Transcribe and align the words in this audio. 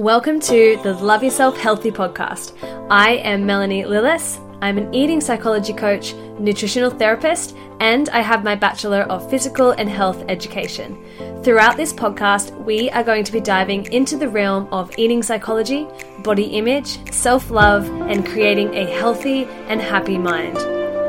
Welcome 0.00 0.40
to 0.40 0.80
the 0.82 0.94
Love 0.94 1.22
Yourself 1.22 1.58
Healthy 1.58 1.90
podcast. 1.90 2.56
I 2.88 3.16
am 3.16 3.44
Melanie 3.44 3.82
Lillis. 3.82 4.40
I'm 4.62 4.78
an 4.78 4.94
eating 4.94 5.20
psychology 5.20 5.74
coach, 5.74 6.14
nutritional 6.38 6.88
therapist, 6.88 7.54
and 7.80 8.08
I 8.08 8.22
have 8.22 8.42
my 8.42 8.54
Bachelor 8.54 9.02
of 9.02 9.28
Physical 9.28 9.72
and 9.72 9.90
Health 9.90 10.24
Education. 10.26 10.96
Throughout 11.44 11.76
this 11.76 11.92
podcast, 11.92 12.58
we 12.64 12.88
are 12.92 13.04
going 13.04 13.24
to 13.24 13.32
be 13.32 13.42
diving 13.42 13.92
into 13.92 14.16
the 14.16 14.30
realm 14.30 14.68
of 14.72 14.90
eating 14.96 15.22
psychology, 15.22 15.86
body 16.24 16.44
image, 16.44 16.98
self 17.12 17.50
love, 17.50 17.86
and 18.08 18.24
creating 18.26 18.74
a 18.74 18.86
healthy 18.86 19.44
and 19.68 19.82
happy 19.82 20.16
mind. 20.16 20.56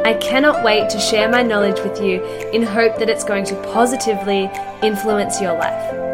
I 0.05 0.15
cannot 0.15 0.65
wait 0.65 0.89
to 0.89 0.99
share 0.99 1.29
my 1.29 1.43
knowledge 1.43 1.79
with 1.79 2.01
you 2.01 2.21
in 2.51 2.61
hope 2.61 2.99
that 2.99 3.09
it's 3.09 3.23
going 3.23 3.45
to 3.45 3.55
positively 3.71 4.51
influence 4.83 5.39
your 5.39 5.53
life. 5.53 6.10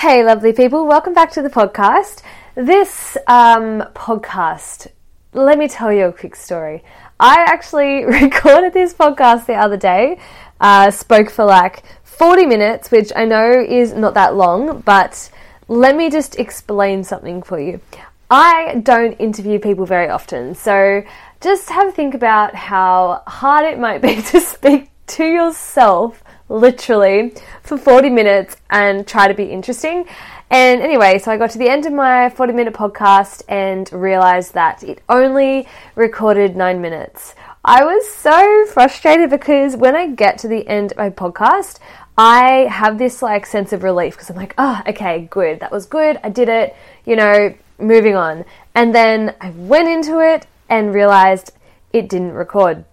Hey, 0.00 0.24
lovely 0.24 0.54
people, 0.54 0.86
welcome 0.86 1.12
back 1.12 1.30
to 1.32 1.42
the 1.42 1.50
podcast. 1.50 2.22
This 2.54 3.18
um, 3.26 3.82
podcast, 3.94 4.86
let 5.34 5.58
me 5.58 5.68
tell 5.68 5.92
you 5.92 6.06
a 6.06 6.12
quick 6.14 6.36
story. 6.36 6.82
I 7.20 7.44
actually 7.46 8.04
recorded 8.22 8.72
this 8.72 8.94
podcast 8.94 9.44
the 9.44 9.56
other 9.56 9.76
day, 9.76 10.18
uh, 10.58 10.90
spoke 10.90 11.28
for 11.28 11.44
like 11.44 11.82
40 12.02 12.46
minutes, 12.46 12.90
which 12.90 13.12
I 13.14 13.26
know 13.26 13.50
is 13.60 13.92
not 13.92 14.14
that 14.14 14.34
long, 14.34 14.80
but 14.80 15.30
let 15.68 15.94
me 15.94 16.08
just 16.08 16.38
explain 16.38 17.04
something 17.04 17.42
for 17.42 17.60
you. 17.60 17.82
I 18.30 18.80
don't 18.82 19.12
interview 19.20 19.58
people 19.58 19.84
very 19.84 20.08
often, 20.08 20.54
so 20.54 21.04
just 21.42 21.68
have 21.68 21.88
a 21.88 21.92
think 21.92 22.14
about 22.14 22.54
how 22.54 23.22
hard 23.26 23.66
it 23.66 23.78
might 23.78 24.00
be 24.00 24.22
to 24.32 24.40
speak 24.40 24.88
to 25.08 25.26
yourself 25.26 26.22
literally 26.50 27.32
for 27.62 27.78
40 27.78 28.10
minutes 28.10 28.56
and 28.68 29.06
try 29.06 29.28
to 29.28 29.34
be 29.34 29.44
interesting. 29.44 30.06
And 30.50 30.82
anyway, 30.82 31.18
so 31.18 31.30
I 31.30 31.36
got 31.36 31.50
to 31.50 31.58
the 31.58 31.68
end 31.68 31.86
of 31.86 31.92
my 31.92 32.28
40 32.28 32.52
minute 32.52 32.74
podcast 32.74 33.42
and 33.48 33.90
realized 33.92 34.54
that 34.54 34.82
it 34.82 35.00
only 35.08 35.68
recorded 35.94 36.56
nine 36.56 36.80
minutes. 36.80 37.34
I 37.64 37.84
was 37.84 38.08
so 38.08 38.66
frustrated 38.66 39.30
because 39.30 39.76
when 39.76 39.94
I 39.94 40.08
get 40.08 40.38
to 40.38 40.48
the 40.48 40.66
end 40.66 40.92
of 40.92 40.98
my 40.98 41.10
podcast, 41.10 41.78
I 42.18 42.66
have 42.70 42.98
this 42.98 43.22
like 43.22 43.46
sense 43.46 43.72
of 43.72 43.84
relief 43.84 44.14
because 44.14 44.28
I'm 44.28 44.36
like, 44.36 44.54
oh, 44.58 44.82
okay, 44.88 45.28
good. 45.30 45.60
That 45.60 45.70
was 45.70 45.86
good. 45.86 46.18
I 46.24 46.30
did 46.30 46.48
it. 46.48 46.74
You 47.04 47.16
know, 47.16 47.54
moving 47.78 48.16
on. 48.16 48.44
And 48.74 48.94
then 48.94 49.36
I 49.40 49.50
went 49.50 49.88
into 49.88 50.18
it 50.20 50.46
and 50.68 50.92
realized 50.92 51.52
it 51.92 52.08
didn't 52.08 52.32
record. 52.32 52.84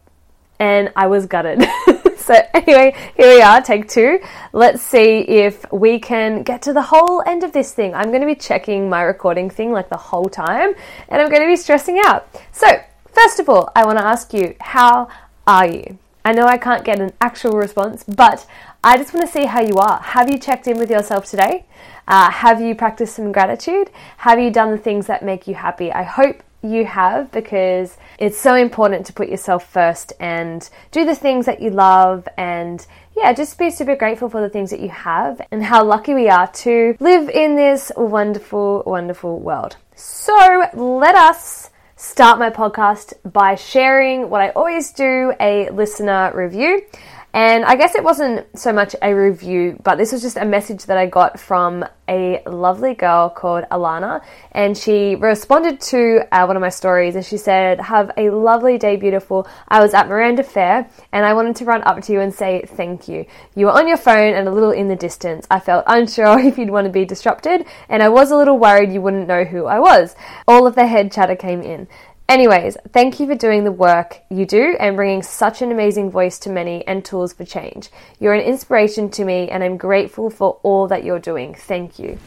And 0.59 0.91
I 0.95 1.07
was 1.07 1.25
gutted. 1.25 1.65
So, 2.27 2.33
anyway, 2.53 2.93
here 3.15 3.35
we 3.35 3.41
are, 3.41 3.61
take 3.61 3.87
two. 3.87 4.19
Let's 4.51 4.81
see 4.81 5.19
if 5.19 5.65
we 5.71 5.97
can 5.97 6.43
get 6.43 6.61
to 6.63 6.73
the 6.73 6.81
whole 6.81 7.23
end 7.25 7.45
of 7.45 7.53
this 7.53 7.73
thing. 7.73 7.93
I'm 7.95 8.09
going 8.09 8.19
to 8.19 8.27
be 8.27 8.35
checking 8.35 8.89
my 8.89 9.03
recording 9.03 9.49
thing 9.49 9.71
like 9.71 9.87
the 9.87 9.95
whole 9.97 10.25
time, 10.25 10.73
and 11.07 11.21
I'm 11.21 11.29
going 11.29 11.41
to 11.41 11.47
be 11.47 11.55
stressing 11.55 12.01
out. 12.05 12.27
So, 12.51 12.67
first 13.13 13.39
of 13.39 13.47
all, 13.47 13.71
I 13.77 13.85
want 13.85 13.97
to 13.99 14.03
ask 14.03 14.33
you, 14.33 14.55
how 14.59 15.07
are 15.47 15.67
you? 15.67 15.97
I 16.25 16.33
know 16.33 16.43
I 16.43 16.57
can't 16.57 16.83
get 16.83 16.99
an 16.99 17.13
actual 17.21 17.53
response, 17.53 18.03
but 18.03 18.45
I 18.83 18.97
just 18.97 19.13
want 19.13 19.25
to 19.25 19.31
see 19.31 19.45
how 19.45 19.61
you 19.61 19.75
are. 19.75 20.01
Have 20.01 20.29
you 20.29 20.37
checked 20.37 20.67
in 20.67 20.77
with 20.77 20.91
yourself 20.91 21.25
today? 21.25 21.65
Uh, 22.09 22.29
have 22.29 22.59
you 22.59 22.75
practiced 22.75 23.15
some 23.15 23.31
gratitude? 23.31 23.89
Have 24.17 24.37
you 24.37 24.51
done 24.51 24.71
the 24.71 24.77
things 24.77 25.07
that 25.07 25.23
make 25.23 25.47
you 25.47 25.55
happy? 25.55 25.93
I 25.93 26.03
hope 26.03 26.43
you 26.61 26.85
have 26.85 27.31
because 27.31 27.97
it's 28.17 28.37
so 28.37 28.55
important 28.55 29.05
to 29.05 29.13
put 29.13 29.29
yourself 29.29 29.71
first 29.71 30.13
and 30.19 30.69
do 30.91 31.05
the 31.05 31.15
things 31.15 31.45
that 31.45 31.61
you 31.61 31.69
love 31.69 32.27
and 32.37 32.85
yeah, 33.15 33.33
just 33.33 33.57
be 33.57 33.69
super 33.69 33.95
grateful 33.95 34.29
for 34.29 34.41
the 34.41 34.49
things 34.49 34.69
that 34.69 34.79
you 34.79 34.89
have 34.89 35.41
and 35.51 35.63
how 35.63 35.83
lucky 35.83 36.13
we 36.13 36.29
are 36.29 36.47
to 36.47 36.95
live 36.99 37.29
in 37.29 37.55
this 37.55 37.91
wonderful, 37.97 38.83
wonderful 38.85 39.39
world. 39.39 39.77
So 39.95 40.35
let 40.73 41.15
us 41.15 41.71
start 41.95 42.37
my 42.37 42.51
podcast 42.51 43.13
by 43.33 43.55
sharing 43.55 44.29
what 44.29 44.41
I 44.41 44.49
always 44.49 44.91
do 44.91 45.33
a 45.39 45.69
listener 45.71 46.31
review. 46.35 46.83
And 47.33 47.65
I 47.65 47.75
guess 47.75 47.93
it 47.93 48.03
wasn't 48.03 48.47
so 48.57 48.73
much 48.73 48.95
a 49.01 49.13
review, 49.13 49.79
but 49.83 49.97
this 49.97 50.11
was 50.11 50.21
just 50.21 50.37
a 50.37 50.45
message 50.45 50.85
that 50.85 50.97
I 50.97 51.05
got 51.05 51.39
from 51.39 51.85
a 52.09 52.41
lovely 52.47 52.93
girl 52.93 53.29
called 53.29 53.65
Alana. 53.69 54.23
And 54.53 54.77
she 54.77 55.15
responded 55.15 55.81
to 55.81 56.21
uh, 56.31 56.45
one 56.45 56.55
of 56.55 56.61
my 56.61 56.69
stories 56.69 57.15
and 57.15 57.25
she 57.25 57.37
said, 57.37 57.81
Have 57.81 58.11
a 58.17 58.29
lovely 58.29 58.77
day, 58.77 58.95
beautiful. 58.95 59.47
I 59.67 59.81
was 59.81 59.93
at 59.93 60.07
Miranda 60.07 60.43
Fair 60.43 60.89
and 61.11 61.25
I 61.25 61.33
wanted 61.33 61.57
to 61.57 61.65
run 61.65 61.83
up 61.83 62.01
to 62.03 62.13
you 62.13 62.21
and 62.21 62.33
say 62.33 62.63
thank 62.65 63.07
you. 63.07 63.25
You 63.55 63.67
were 63.67 63.73
on 63.73 63.87
your 63.87 63.97
phone 63.97 64.33
and 64.33 64.47
a 64.47 64.51
little 64.51 64.71
in 64.71 64.87
the 64.87 64.95
distance. 64.95 65.45
I 65.51 65.59
felt 65.59 65.83
unsure 65.85 66.39
if 66.47 66.57
you'd 66.57 66.69
want 66.69 66.85
to 66.85 66.91
be 66.91 67.05
disrupted 67.05 67.65
and 67.89 68.01
I 68.01 68.09
was 68.09 68.31
a 68.31 68.37
little 68.37 68.57
worried 68.57 68.91
you 68.91 69.01
wouldn't 69.01 69.27
know 69.27 69.43
who 69.43 69.65
I 69.65 69.79
was. 69.79 70.15
All 70.47 70.65
of 70.65 70.75
the 70.75 70.87
head 70.87 71.11
chatter 71.11 71.35
came 71.35 71.61
in. 71.61 71.87
Anyways, 72.29 72.75
thank 72.91 73.21
you 73.21 73.27
for 73.27 73.35
doing 73.35 73.63
the 73.63 73.71
work 73.71 74.19
you 74.29 74.45
do 74.45 74.75
and 74.81 74.97
bringing 74.97 75.23
such 75.23 75.61
an 75.61 75.71
amazing 75.71 76.11
voice 76.11 76.37
to 76.39 76.49
many 76.49 76.85
and 76.85 77.05
tools 77.05 77.31
for 77.31 77.45
change. 77.45 77.89
You're 78.19 78.33
an 78.33 78.41
inspiration 78.41 79.09
to 79.11 79.23
me 79.23 79.47
and 79.49 79.63
I'm 79.63 79.77
grateful 79.77 80.29
for 80.29 80.59
all 80.61 80.89
that 80.89 81.05
you're 81.05 81.19
doing. 81.19 81.55
Thank 81.55 81.99
you. 81.99 82.19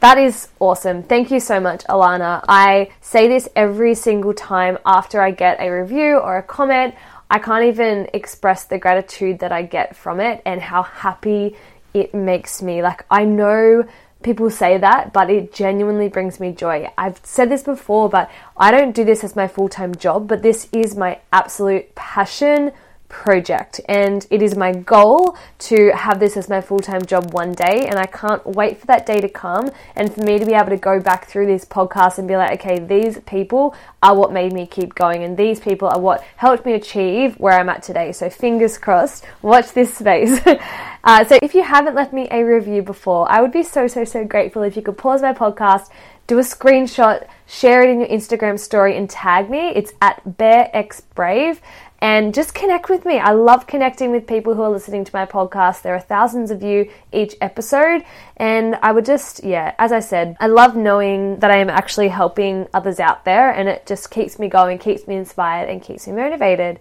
That 0.00 0.18
is 0.18 0.48
awesome. 0.60 1.02
Thank 1.02 1.30
you 1.30 1.40
so 1.40 1.58
much, 1.58 1.84
Alana. 1.84 2.44
I 2.46 2.90
say 3.00 3.26
this 3.26 3.48
every 3.56 3.94
single 3.94 4.34
time 4.34 4.76
after 4.84 5.22
I 5.22 5.30
get 5.30 5.58
a 5.58 5.70
review 5.70 6.18
or 6.18 6.36
a 6.36 6.42
comment. 6.42 6.94
I 7.30 7.38
can't 7.38 7.64
even 7.64 8.10
express 8.12 8.64
the 8.64 8.76
gratitude 8.76 9.38
that 9.38 9.52
I 9.52 9.62
get 9.62 9.96
from 9.96 10.20
it 10.20 10.42
and 10.44 10.60
how 10.60 10.82
happy 10.82 11.56
it 11.94 12.12
makes 12.12 12.60
me. 12.60 12.82
Like, 12.82 13.06
I 13.10 13.24
know 13.24 13.88
people 14.24 14.50
say 14.50 14.78
that, 14.78 15.12
but 15.12 15.30
it 15.30 15.52
genuinely 15.52 16.08
brings 16.08 16.40
me 16.40 16.50
joy. 16.50 16.90
I've 16.98 17.20
said 17.22 17.48
this 17.50 17.62
before, 17.62 18.08
but 18.08 18.28
I 18.56 18.72
don't 18.72 18.92
do 18.92 19.04
this 19.04 19.22
as 19.22 19.36
my 19.36 19.46
full 19.46 19.68
time 19.68 19.94
job, 19.94 20.26
but 20.26 20.42
this 20.42 20.68
is 20.72 20.96
my 20.96 21.20
absolute 21.32 21.94
passion 21.94 22.72
project 23.14 23.80
and 23.88 24.26
it 24.28 24.42
is 24.42 24.56
my 24.56 24.72
goal 24.72 25.36
to 25.58 25.92
have 25.94 26.18
this 26.18 26.36
as 26.36 26.48
my 26.48 26.60
full-time 26.60 27.04
job 27.06 27.32
one 27.32 27.52
day 27.52 27.86
and 27.86 27.96
I 27.96 28.06
can't 28.06 28.44
wait 28.44 28.78
for 28.78 28.86
that 28.86 29.06
day 29.06 29.20
to 29.20 29.28
come 29.28 29.70
and 29.94 30.12
for 30.12 30.22
me 30.22 30.38
to 30.38 30.44
be 30.44 30.52
able 30.52 30.70
to 30.70 30.76
go 30.76 30.98
back 30.98 31.26
through 31.26 31.46
this 31.46 31.64
podcast 31.64 32.18
and 32.18 32.26
be 32.26 32.36
like 32.36 32.60
okay 32.60 32.80
these 32.80 33.20
people 33.20 33.76
are 34.02 34.16
what 34.16 34.32
made 34.32 34.52
me 34.52 34.66
keep 34.66 34.94
going 34.96 35.22
and 35.22 35.36
these 35.36 35.60
people 35.60 35.88
are 35.88 35.98
what 36.00 36.24
helped 36.36 36.66
me 36.66 36.74
achieve 36.74 37.38
where 37.38 37.58
I'm 37.58 37.68
at 37.68 37.82
today. 37.82 38.12
So 38.12 38.28
fingers 38.28 38.76
crossed. 38.76 39.24
Watch 39.40 39.72
this 39.72 39.96
space 39.96 40.38
uh, 41.04 41.24
so 41.24 41.38
if 41.40 41.54
you 41.54 41.62
haven't 41.62 41.94
left 41.94 42.12
me 42.12 42.26
a 42.30 42.42
review 42.42 42.82
before 42.82 43.30
I 43.30 43.40
would 43.40 43.52
be 43.52 43.62
so 43.62 43.86
so 43.86 44.04
so 44.04 44.24
grateful 44.24 44.62
if 44.62 44.74
you 44.76 44.82
could 44.82 44.98
pause 44.98 45.22
my 45.22 45.32
podcast 45.32 45.90
do 46.26 46.38
a 46.38 46.42
screenshot, 46.42 47.26
share 47.46 47.82
it 47.82 47.90
in 47.90 48.00
your 48.00 48.08
Instagram 48.08 48.58
story, 48.58 48.96
and 48.96 49.10
tag 49.10 49.50
me. 49.50 49.68
It's 49.68 49.92
at 50.00 50.22
BearXBrave 50.24 51.58
and 52.00 52.34
just 52.34 52.54
connect 52.54 52.88
with 52.88 53.04
me. 53.04 53.18
I 53.18 53.32
love 53.32 53.66
connecting 53.66 54.10
with 54.10 54.26
people 54.26 54.54
who 54.54 54.62
are 54.62 54.70
listening 54.70 55.04
to 55.04 55.10
my 55.14 55.26
podcast. 55.26 55.82
There 55.82 55.94
are 55.94 56.00
thousands 56.00 56.50
of 56.50 56.62
you 56.62 56.90
each 57.12 57.34
episode, 57.40 58.04
and 58.36 58.76
I 58.76 58.92
would 58.92 59.04
just, 59.04 59.44
yeah, 59.44 59.74
as 59.78 59.92
I 59.92 60.00
said, 60.00 60.36
I 60.40 60.46
love 60.46 60.76
knowing 60.76 61.38
that 61.40 61.50
I 61.50 61.58
am 61.58 61.70
actually 61.70 62.08
helping 62.08 62.68
others 62.72 63.00
out 63.00 63.24
there, 63.24 63.50
and 63.50 63.68
it 63.68 63.86
just 63.86 64.10
keeps 64.10 64.38
me 64.38 64.48
going, 64.48 64.78
keeps 64.78 65.06
me 65.06 65.16
inspired, 65.16 65.68
and 65.68 65.82
keeps 65.82 66.06
me 66.06 66.14
motivated. 66.14 66.80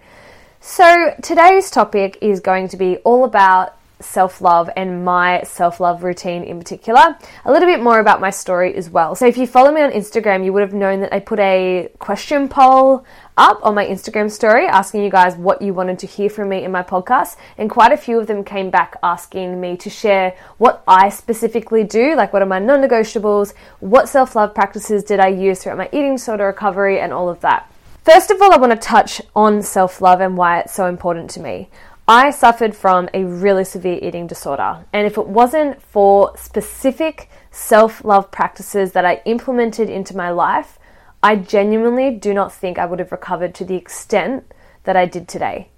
So, 0.61 1.13
today's 1.21 1.69
topic 1.69 2.17
is 2.21 2.39
going 2.39 2.69
to 2.69 2.77
be 2.77 2.97
all 2.97 3.25
about 3.25 3.75
self 4.03 4.41
love 4.41 4.69
and 4.75 5.03
my 5.03 5.43
self 5.43 5.79
love 5.79 6.03
routine 6.03 6.43
in 6.43 6.59
particular. 6.59 7.17
A 7.45 7.51
little 7.51 7.67
bit 7.67 7.81
more 7.81 7.99
about 7.99 8.21
my 8.21 8.29
story 8.29 8.75
as 8.75 8.89
well. 8.89 9.15
So, 9.15 9.25
if 9.25 9.37
you 9.37 9.47
follow 9.47 9.71
me 9.71 9.81
on 9.81 9.91
Instagram, 9.91 10.45
you 10.45 10.53
would 10.53 10.61
have 10.61 10.73
known 10.73 11.01
that 11.01 11.13
I 11.13 11.19
put 11.19 11.39
a 11.39 11.89
question 11.99 12.47
poll 12.47 13.05
up 13.37 13.59
on 13.63 13.73
my 13.73 13.85
Instagram 13.85 14.29
story 14.29 14.67
asking 14.67 15.03
you 15.03 15.09
guys 15.09 15.35
what 15.35 15.61
you 15.61 15.73
wanted 15.73 15.99
to 15.99 16.07
hear 16.07 16.29
from 16.29 16.49
me 16.49 16.63
in 16.63 16.71
my 16.71 16.83
podcast. 16.83 17.35
And 17.57 17.69
quite 17.69 17.91
a 17.91 17.97
few 17.97 18.19
of 18.19 18.27
them 18.27 18.43
came 18.43 18.69
back 18.69 18.95
asking 19.01 19.59
me 19.59 19.75
to 19.77 19.89
share 19.89 20.35
what 20.57 20.83
I 20.87 21.09
specifically 21.09 21.83
do, 21.83 22.15
like 22.15 22.33
what 22.33 22.41
are 22.41 22.47
my 22.47 22.59
non 22.59 22.81
negotiables, 22.81 23.53
what 23.79 24.09
self 24.09 24.35
love 24.35 24.53
practices 24.53 25.03
did 25.03 25.19
I 25.19 25.27
use 25.29 25.63
throughout 25.63 25.77
my 25.77 25.89
eating 25.91 26.15
disorder 26.15 26.45
recovery, 26.45 26.99
and 26.99 27.11
all 27.11 27.29
of 27.29 27.41
that. 27.41 27.69
First 28.03 28.31
of 28.31 28.41
all, 28.41 28.51
I 28.51 28.57
want 28.57 28.73
to 28.73 28.77
touch 28.77 29.21
on 29.33 29.61
self 29.61 30.01
love 30.01 30.19
and 30.19 30.35
why 30.35 30.59
it's 30.59 30.73
so 30.73 30.87
important 30.87 31.29
to 31.31 31.39
me. 31.39 31.69
I 32.07 32.31
suffered 32.31 32.75
from 32.75 33.07
a 33.13 33.23
really 33.23 33.63
severe 33.63 33.97
eating 34.01 34.27
disorder, 34.27 34.83
and 34.91 35.07
if 35.07 35.17
it 35.17 35.25
wasn't 35.25 35.81
for 35.81 36.35
specific 36.35 37.29
self 37.49 38.03
love 38.03 38.29
practices 38.29 38.91
that 38.91 39.05
I 39.05 39.21
implemented 39.23 39.89
into 39.89 40.17
my 40.17 40.29
life, 40.29 40.79
I 41.21 41.37
genuinely 41.37 42.11
do 42.11 42.33
not 42.33 42.51
think 42.51 42.77
I 42.77 42.85
would 42.85 42.99
have 42.99 43.13
recovered 43.13 43.55
to 43.55 43.63
the 43.63 43.75
extent 43.75 44.51
that 44.83 44.97
I 44.97 45.05
did 45.05 45.29
today. 45.29 45.69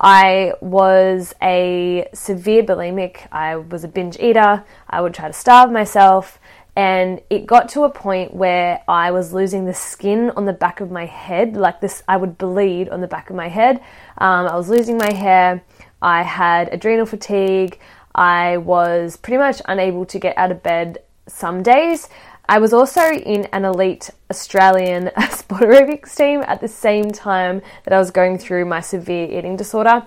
I 0.00 0.54
was 0.62 1.34
a 1.42 2.08
severe 2.14 2.62
bulimic, 2.62 3.28
I 3.30 3.56
was 3.56 3.84
a 3.84 3.88
binge 3.88 4.18
eater, 4.18 4.64
I 4.88 5.02
would 5.02 5.12
try 5.12 5.28
to 5.28 5.34
starve 5.34 5.70
myself, 5.70 6.38
and 6.76 7.20
it 7.30 7.46
got 7.46 7.68
to 7.70 7.84
a 7.84 7.90
point 7.90 8.34
where 8.34 8.82
I 8.88 9.10
was 9.12 9.32
losing 9.32 9.66
the 9.66 9.74
skin 9.74 10.30
on 10.30 10.46
the 10.46 10.52
back 10.52 10.80
of 10.80 10.90
my 10.90 11.04
head, 11.06 11.56
like 11.56 11.80
this, 11.80 12.02
I 12.08 12.16
would 12.16 12.38
bleed 12.38 12.88
on 12.88 13.00
the 13.00 13.06
back 13.06 13.30
of 13.30 13.36
my 13.36 13.48
head. 13.48 13.76
Um, 14.18 14.46
I 14.46 14.56
was 14.56 14.68
losing 14.68 14.98
my 14.98 15.12
hair, 15.12 15.62
I 16.04 16.22
had 16.22 16.68
adrenal 16.70 17.06
fatigue, 17.06 17.78
I 18.14 18.58
was 18.58 19.16
pretty 19.16 19.38
much 19.38 19.62
unable 19.64 20.04
to 20.06 20.18
get 20.18 20.36
out 20.36 20.52
of 20.52 20.62
bed 20.62 20.98
some 21.26 21.62
days. 21.62 22.10
I 22.46 22.58
was 22.58 22.74
also 22.74 23.00
in 23.10 23.46
an 23.46 23.64
elite 23.64 24.10
Australian 24.30 25.10
sport 25.30 25.62
aerobics 25.62 26.14
team 26.14 26.42
at 26.46 26.60
the 26.60 26.68
same 26.68 27.10
time 27.10 27.62
that 27.84 27.94
I 27.94 27.98
was 27.98 28.10
going 28.10 28.36
through 28.36 28.66
my 28.66 28.80
severe 28.80 29.26
eating 29.26 29.56
disorder, 29.56 30.04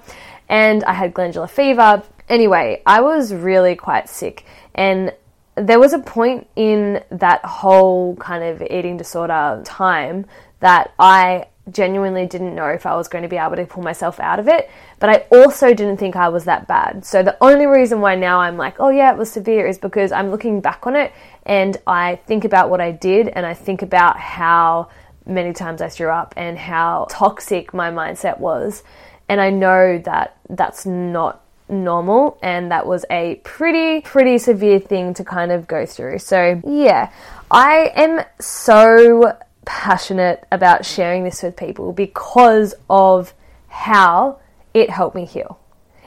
and 0.47 0.83
I 0.83 0.93
had 0.93 1.15
glandular 1.15 1.47
fever. 1.47 2.03
Anyway, 2.29 2.83
I 2.85 3.01
was 3.01 3.33
really 3.33 3.75
quite 3.75 4.07
sick, 4.07 4.45
and 4.75 5.11
there 5.55 5.79
was 5.79 5.93
a 5.93 5.99
point 5.99 6.47
in 6.55 7.03
that 7.09 7.43
whole 7.43 8.15
kind 8.17 8.43
of 8.43 8.61
eating 8.61 8.97
disorder 8.97 9.63
time 9.65 10.27
that 10.59 10.93
I 10.99 11.47
genuinely 11.71 12.25
didn't 12.25 12.55
know 12.55 12.67
if 12.67 12.85
I 12.85 12.95
was 12.95 13.07
going 13.07 13.23
to 13.23 13.27
be 13.27 13.37
able 13.37 13.55
to 13.55 13.65
pull 13.65 13.83
myself 13.83 14.19
out 14.19 14.39
of 14.39 14.47
it, 14.47 14.69
but 14.99 15.09
I 15.09 15.25
also 15.31 15.73
didn't 15.73 15.97
think 15.97 16.15
I 16.15 16.29
was 16.29 16.45
that 16.45 16.67
bad. 16.67 17.05
So 17.05 17.23
the 17.23 17.37
only 17.41 17.65
reason 17.65 18.01
why 18.01 18.15
now 18.15 18.39
I'm 18.39 18.57
like, 18.57 18.79
oh 18.79 18.89
yeah, 18.89 19.11
it 19.11 19.17
was 19.17 19.31
severe 19.31 19.67
is 19.67 19.77
because 19.77 20.11
I'm 20.11 20.29
looking 20.31 20.61
back 20.61 20.87
on 20.87 20.95
it 20.95 21.11
and 21.45 21.77
I 21.85 22.15
think 22.27 22.45
about 22.45 22.69
what 22.69 22.81
I 22.81 22.91
did 22.91 23.27
and 23.29 23.45
I 23.45 23.53
think 23.53 23.81
about 23.81 24.17
how 24.17 24.89
many 25.25 25.53
times 25.53 25.81
I 25.81 25.89
threw 25.89 26.09
up 26.09 26.33
and 26.37 26.57
how 26.57 27.07
toxic 27.09 27.73
my 27.73 27.91
mindset 27.91 28.39
was. 28.39 28.83
And 29.29 29.41
I 29.41 29.49
know 29.49 29.97
that 29.99 30.37
that's 30.49 30.85
not 30.85 31.43
normal 31.69 32.39
and 32.41 32.71
that 32.71 32.87
was 32.87 33.03
a 33.09 33.35
pretty 33.43 33.99
pretty 33.99 34.37
severe 34.37 34.79
thing 34.79 35.13
to 35.13 35.23
kind 35.23 35.51
of 35.51 35.67
go 35.67 35.85
through. 35.85 36.19
So, 36.19 36.61
yeah, 36.65 37.11
I 37.51 37.91
am 37.95 38.21
so 38.39 39.37
passionate 39.67 40.47
about 40.51 40.85
sharing 40.85 41.25
this 41.25 41.43
with 41.43 41.57
people 41.57 41.91
because 41.91 42.73
of 42.89 43.33
how 43.67 44.39
it 44.73 44.89
helped 44.89 45.15
me 45.15 45.25
heal. 45.25 45.59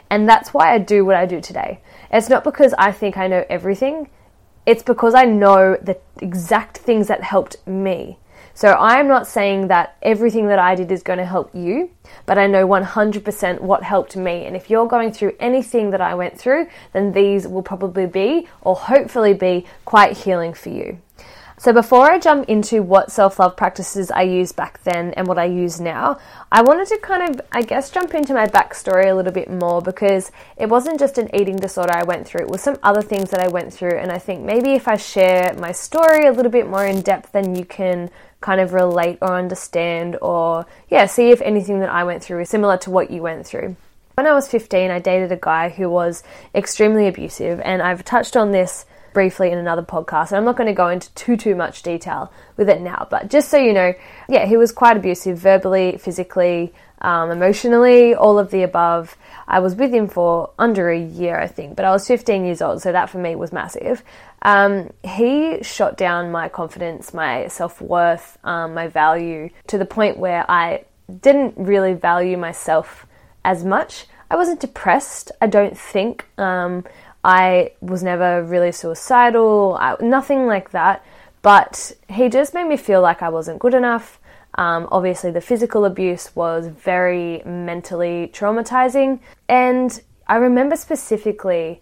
And 0.08 0.28
that's 0.28 0.52
why 0.52 0.74
I 0.74 0.78
do 0.78 1.04
what 1.04 1.14
I 1.14 1.26
do 1.26 1.40
today. 1.40 1.80
It's 2.10 2.28
not 2.28 2.42
because 2.42 2.74
I 2.78 2.90
think 2.90 3.16
I 3.16 3.28
know 3.28 3.44
everything, 3.48 4.08
it's 4.66 4.82
because 4.82 5.14
I 5.14 5.24
know 5.24 5.76
the 5.80 5.98
exact 6.20 6.78
things 6.78 7.08
that 7.08 7.22
helped 7.22 7.64
me. 7.66 8.18
So 8.54 8.68
I'm 8.72 9.08
not 9.08 9.26
saying 9.26 9.68
that 9.68 9.96
everything 10.02 10.48
that 10.48 10.58
I 10.58 10.74
did 10.74 10.90
is 10.90 11.02
going 11.02 11.18
to 11.18 11.24
help 11.24 11.54
you, 11.54 11.90
but 12.26 12.38
I 12.38 12.46
know 12.46 12.66
100% 12.66 13.60
what 13.60 13.82
helped 13.82 14.16
me. 14.16 14.46
And 14.46 14.56
if 14.56 14.68
you're 14.68 14.88
going 14.88 15.12
through 15.12 15.36
anything 15.38 15.90
that 15.90 16.00
I 16.00 16.14
went 16.14 16.38
through, 16.38 16.68
then 16.92 17.12
these 17.12 17.46
will 17.46 17.62
probably 17.62 18.06
be, 18.06 18.48
or 18.62 18.74
hopefully 18.74 19.34
be, 19.34 19.66
quite 19.84 20.16
healing 20.16 20.52
for 20.52 20.70
you. 20.70 20.98
So, 21.60 21.74
before 21.74 22.10
I 22.10 22.18
jump 22.18 22.48
into 22.48 22.82
what 22.82 23.12
self 23.12 23.38
love 23.38 23.54
practices 23.54 24.10
I 24.10 24.22
used 24.22 24.56
back 24.56 24.82
then 24.82 25.12
and 25.12 25.26
what 25.26 25.38
I 25.38 25.44
use 25.44 25.78
now, 25.78 26.18
I 26.50 26.62
wanted 26.62 26.88
to 26.88 26.96
kind 26.96 27.28
of, 27.28 27.42
I 27.52 27.60
guess, 27.60 27.90
jump 27.90 28.14
into 28.14 28.32
my 28.32 28.46
backstory 28.46 29.10
a 29.10 29.14
little 29.14 29.30
bit 29.30 29.50
more 29.50 29.82
because 29.82 30.32
it 30.56 30.70
wasn't 30.70 30.98
just 30.98 31.18
an 31.18 31.28
eating 31.34 31.56
disorder 31.56 31.92
I 31.92 32.04
went 32.04 32.26
through, 32.26 32.44
it 32.44 32.48
was 32.48 32.62
some 32.62 32.78
other 32.82 33.02
things 33.02 33.28
that 33.28 33.40
I 33.40 33.48
went 33.48 33.74
through. 33.74 33.98
And 33.98 34.10
I 34.10 34.16
think 34.16 34.42
maybe 34.42 34.72
if 34.72 34.88
I 34.88 34.96
share 34.96 35.54
my 35.58 35.70
story 35.70 36.24
a 36.24 36.32
little 36.32 36.50
bit 36.50 36.66
more 36.66 36.86
in 36.86 37.02
depth, 37.02 37.32
then 37.32 37.54
you 37.54 37.66
can 37.66 38.08
kind 38.40 38.62
of 38.62 38.72
relate 38.72 39.18
or 39.20 39.36
understand 39.36 40.16
or, 40.22 40.64
yeah, 40.88 41.04
see 41.04 41.28
if 41.28 41.42
anything 41.42 41.80
that 41.80 41.90
I 41.90 42.04
went 42.04 42.24
through 42.24 42.40
is 42.40 42.48
similar 42.48 42.78
to 42.78 42.90
what 42.90 43.10
you 43.10 43.20
went 43.20 43.46
through. 43.46 43.76
When 44.14 44.26
I 44.26 44.32
was 44.32 44.48
15, 44.48 44.90
I 44.90 44.98
dated 44.98 45.30
a 45.30 45.36
guy 45.36 45.68
who 45.68 45.90
was 45.90 46.22
extremely 46.54 47.06
abusive, 47.06 47.60
and 47.60 47.82
I've 47.82 48.02
touched 48.02 48.34
on 48.34 48.50
this 48.50 48.86
briefly 49.12 49.50
in 49.50 49.58
another 49.58 49.82
podcast. 49.82 50.28
And 50.28 50.36
I'm 50.38 50.44
not 50.44 50.56
going 50.56 50.66
to 50.66 50.72
go 50.74 50.88
into 50.88 51.12
too 51.14 51.36
too 51.36 51.54
much 51.54 51.82
detail 51.82 52.32
with 52.56 52.68
it 52.68 52.80
now, 52.80 53.06
but 53.10 53.30
just 53.30 53.48
so 53.48 53.56
you 53.56 53.72
know, 53.72 53.94
yeah, 54.28 54.46
he 54.46 54.56
was 54.56 54.72
quite 54.72 54.96
abusive 54.96 55.38
verbally, 55.38 55.98
physically, 55.98 56.72
um, 57.00 57.30
emotionally, 57.30 58.14
all 58.14 58.38
of 58.38 58.50
the 58.50 58.62
above. 58.62 59.16
I 59.48 59.60
was 59.60 59.74
with 59.74 59.92
him 59.92 60.08
for 60.08 60.50
under 60.58 60.90
a 60.90 60.98
year, 60.98 61.38
I 61.38 61.46
think, 61.46 61.76
but 61.76 61.84
I 61.84 61.90
was 61.90 62.06
15 62.06 62.44
years 62.44 62.60
old, 62.62 62.82
so 62.82 62.92
that 62.92 63.10
for 63.10 63.18
me 63.18 63.34
was 63.34 63.52
massive. 63.52 64.02
Um, 64.42 64.92
he 65.02 65.62
shot 65.62 65.96
down 65.96 66.30
my 66.30 66.48
confidence, 66.48 67.12
my 67.12 67.48
self 67.48 67.80
worth, 67.80 68.38
um, 68.44 68.74
my 68.74 68.88
value 68.88 69.50
to 69.68 69.78
the 69.78 69.84
point 69.84 70.18
where 70.18 70.48
I 70.50 70.84
didn't 71.20 71.54
really 71.56 71.94
value 71.94 72.36
myself 72.36 73.06
as 73.44 73.64
much. 73.64 74.06
I 74.30 74.36
wasn't 74.36 74.60
depressed, 74.60 75.32
I 75.40 75.46
don't 75.48 75.76
think. 75.76 76.26
Um, 76.38 76.84
I 77.24 77.72
was 77.80 78.02
never 78.02 78.42
really 78.42 78.72
suicidal, 78.72 79.76
I, 79.80 79.96
nothing 80.00 80.46
like 80.46 80.70
that. 80.70 81.04
But 81.42 81.92
he 82.08 82.28
just 82.28 82.54
made 82.54 82.66
me 82.66 82.76
feel 82.76 83.00
like 83.00 83.22
I 83.22 83.28
wasn't 83.28 83.58
good 83.58 83.74
enough. 83.74 84.18
Um, 84.56 84.88
obviously, 84.90 85.30
the 85.30 85.40
physical 85.40 85.84
abuse 85.84 86.34
was 86.34 86.66
very 86.66 87.42
mentally 87.44 88.30
traumatizing. 88.32 89.20
And 89.48 90.00
I 90.26 90.36
remember 90.36 90.76
specifically 90.76 91.80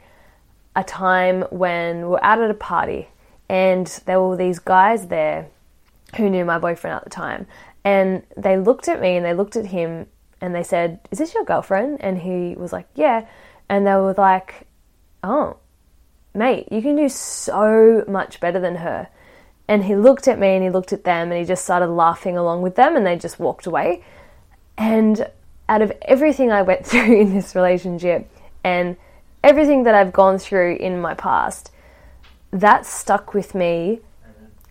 a 0.76 0.84
time 0.84 1.42
when 1.50 2.02
we 2.02 2.04
were 2.04 2.24
out 2.24 2.40
at 2.40 2.50
a 2.50 2.54
party 2.54 3.08
and 3.48 3.86
there 4.06 4.20
were 4.20 4.36
these 4.36 4.58
guys 4.60 5.08
there 5.08 5.48
who 6.16 6.30
knew 6.30 6.44
my 6.44 6.58
boyfriend 6.58 6.96
at 6.96 7.04
the 7.04 7.10
time. 7.10 7.46
And 7.84 8.22
they 8.36 8.56
looked 8.58 8.88
at 8.88 9.00
me 9.00 9.16
and 9.16 9.24
they 9.24 9.34
looked 9.34 9.56
at 9.56 9.66
him 9.66 10.06
and 10.40 10.54
they 10.54 10.62
said, 10.62 11.00
Is 11.10 11.18
this 11.18 11.34
your 11.34 11.44
girlfriend? 11.44 12.00
And 12.00 12.18
he 12.18 12.54
was 12.54 12.72
like, 12.72 12.86
Yeah. 12.94 13.26
And 13.68 13.86
they 13.86 13.94
were 13.94 14.14
like, 14.16 14.67
oh, 15.22 15.56
mate, 16.34 16.68
you 16.70 16.82
can 16.82 16.96
do 16.96 17.08
so 17.08 18.04
much 18.08 18.40
better 18.40 18.60
than 18.60 18.76
her. 18.76 19.08
And 19.66 19.84
he 19.84 19.94
looked 19.94 20.28
at 20.28 20.38
me 20.38 20.48
and 20.48 20.62
he 20.62 20.70
looked 20.70 20.92
at 20.92 21.04
them 21.04 21.30
and 21.30 21.38
he 21.38 21.44
just 21.44 21.64
started 21.64 21.88
laughing 21.88 22.36
along 22.36 22.62
with 22.62 22.74
them 22.74 22.96
and 22.96 23.06
they 23.06 23.16
just 23.16 23.38
walked 23.38 23.66
away. 23.66 24.02
And 24.78 25.28
out 25.68 25.82
of 25.82 25.92
everything 26.02 26.50
I 26.50 26.62
went 26.62 26.86
through 26.86 27.20
in 27.20 27.34
this 27.34 27.54
relationship 27.54 28.30
and 28.64 28.96
everything 29.44 29.84
that 29.84 29.94
I've 29.94 30.12
gone 30.12 30.38
through 30.38 30.76
in 30.76 31.00
my 31.00 31.14
past, 31.14 31.70
that 32.50 32.86
stuck 32.86 33.34
with 33.34 33.54
me 33.54 34.00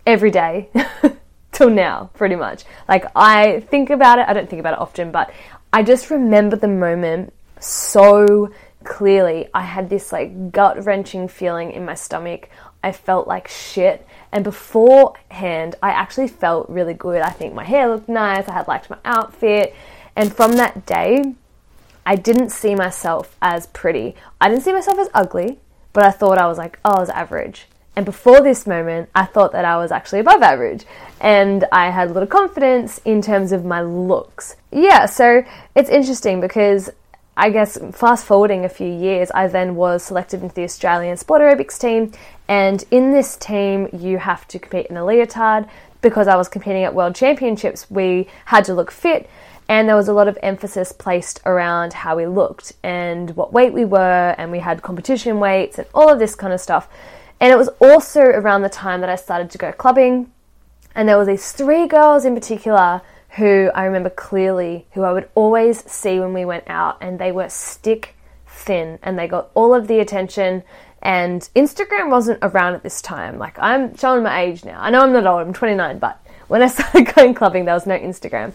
every 0.04 0.30
day 0.30 0.68
till 1.52 1.70
now, 1.70 2.10
pretty 2.14 2.34
much. 2.34 2.64
Like, 2.88 3.04
I 3.14 3.60
think 3.60 3.90
about 3.90 4.18
it, 4.18 4.26
I 4.28 4.32
don't 4.32 4.50
think 4.50 4.60
about 4.60 4.74
it 4.74 4.80
often, 4.80 5.12
but 5.12 5.32
I 5.72 5.82
just 5.82 6.10
remember 6.10 6.56
the 6.56 6.68
moment 6.68 7.32
so 7.60 8.50
clearly 8.84 9.48
I 9.52 9.62
had 9.62 9.90
this 9.90 10.12
like 10.12 10.52
gut 10.52 10.84
wrenching 10.84 11.28
feeling 11.28 11.72
in 11.72 11.84
my 11.84 11.94
stomach. 11.94 12.48
I 12.82 12.92
felt 12.92 13.26
like 13.26 13.48
shit. 13.48 14.06
And 14.30 14.44
beforehand, 14.44 15.74
I 15.82 15.90
actually 15.90 16.28
felt 16.28 16.68
really 16.68 16.94
good. 16.94 17.22
I 17.22 17.30
think 17.30 17.54
my 17.54 17.64
hair 17.64 17.88
looked 17.88 18.08
nice, 18.08 18.48
I 18.48 18.52
had 18.52 18.68
liked 18.68 18.90
my 18.90 18.98
outfit. 19.04 19.74
And 20.14 20.34
from 20.34 20.52
that 20.56 20.86
day, 20.86 21.34
I 22.04 22.16
didn't 22.16 22.50
see 22.50 22.74
myself 22.74 23.36
as 23.42 23.66
pretty. 23.66 24.14
I 24.40 24.48
didn't 24.48 24.64
see 24.64 24.72
myself 24.72 24.98
as 24.98 25.10
ugly, 25.12 25.58
but 25.92 26.04
I 26.04 26.10
thought 26.10 26.38
I 26.38 26.46
was 26.46 26.58
like, 26.58 26.78
oh, 26.84 26.92
I 26.92 27.00
was 27.00 27.10
average. 27.10 27.66
And 27.96 28.06
before 28.06 28.40
this 28.40 28.66
moment, 28.66 29.08
I 29.14 29.24
thought 29.24 29.52
that 29.52 29.64
I 29.64 29.76
was 29.76 29.90
actually 29.90 30.20
above 30.20 30.40
average. 30.40 30.84
And 31.20 31.64
I 31.72 31.90
had 31.90 32.10
a 32.10 32.12
lot 32.12 32.22
of 32.22 32.28
confidence 32.28 33.00
in 33.04 33.20
terms 33.20 33.50
of 33.50 33.64
my 33.64 33.82
looks. 33.82 34.54
Yeah, 34.70 35.06
so 35.06 35.44
it's 35.74 35.90
interesting 35.90 36.40
because 36.40 36.90
I 37.38 37.50
guess 37.50 37.78
fast 37.92 38.26
forwarding 38.26 38.64
a 38.64 38.68
few 38.68 38.88
years, 38.88 39.30
I 39.32 39.46
then 39.46 39.76
was 39.76 40.02
selected 40.02 40.42
into 40.42 40.56
the 40.56 40.64
Australian 40.64 41.16
Sport 41.16 41.40
Aerobics 41.40 41.78
team. 41.78 42.10
And 42.48 42.84
in 42.90 43.12
this 43.12 43.36
team, 43.36 43.88
you 43.92 44.18
have 44.18 44.48
to 44.48 44.58
compete 44.58 44.86
in 44.86 44.96
a 44.96 45.04
leotard. 45.04 45.68
Because 46.00 46.26
I 46.26 46.34
was 46.34 46.48
competing 46.48 46.82
at 46.82 46.94
World 46.94 47.14
Championships, 47.14 47.88
we 47.88 48.26
had 48.46 48.64
to 48.64 48.74
look 48.74 48.90
fit. 48.90 49.30
And 49.68 49.88
there 49.88 49.94
was 49.94 50.08
a 50.08 50.12
lot 50.12 50.26
of 50.26 50.36
emphasis 50.42 50.90
placed 50.90 51.40
around 51.46 51.92
how 51.92 52.16
we 52.16 52.26
looked 52.26 52.72
and 52.82 53.30
what 53.36 53.52
weight 53.52 53.72
we 53.72 53.84
were, 53.84 54.34
and 54.36 54.50
we 54.50 54.58
had 54.58 54.82
competition 54.82 55.38
weights 55.38 55.78
and 55.78 55.86
all 55.94 56.12
of 56.12 56.18
this 56.18 56.34
kind 56.34 56.52
of 56.52 56.60
stuff. 56.60 56.88
And 57.38 57.52
it 57.52 57.56
was 57.56 57.68
also 57.80 58.22
around 58.22 58.62
the 58.62 58.68
time 58.68 59.00
that 59.00 59.10
I 59.10 59.16
started 59.16 59.50
to 59.52 59.58
go 59.58 59.70
clubbing. 59.70 60.32
And 60.92 61.08
there 61.08 61.16
were 61.16 61.24
these 61.24 61.52
three 61.52 61.86
girls 61.86 62.24
in 62.24 62.34
particular 62.34 63.00
who 63.30 63.70
I 63.74 63.84
remember 63.84 64.10
clearly, 64.10 64.86
who 64.92 65.02
I 65.02 65.12
would 65.12 65.28
always 65.34 65.84
see 65.90 66.18
when 66.18 66.32
we 66.32 66.44
went 66.44 66.64
out, 66.66 66.98
and 67.00 67.18
they 67.18 67.32
were 67.32 67.48
stick 67.48 68.14
thin 68.46 68.98
and 69.02 69.18
they 69.18 69.28
got 69.28 69.50
all 69.54 69.74
of 69.74 69.88
the 69.88 70.00
attention. 70.00 70.62
And 71.00 71.48
Instagram 71.54 72.10
wasn't 72.10 72.40
around 72.42 72.74
at 72.74 72.82
this 72.82 73.00
time. 73.00 73.38
Like, 73.38 73.58
I'm 73.58 73.96
showing 73.96 74.22
my 74.22 74.42
age 74.42 74.64
now. 74.64 74.80
I 74.80 74.90
know 74.90 75.00
I'm 75.00 75.12
not 75.12 75.26
old, 75.26 75.46
I'm 75.46 75.52
29, 75.52 75.98
but 75.98 76.20
when 76.48 76.62
I 76.62 76.66
started 76.68 77.14
going 77.14 77.34
clubbing, 77.34 77.64
there 77.64 77.74
was 77.74 77.86
no 77.86 77.98
Instagram. 77.98 78.54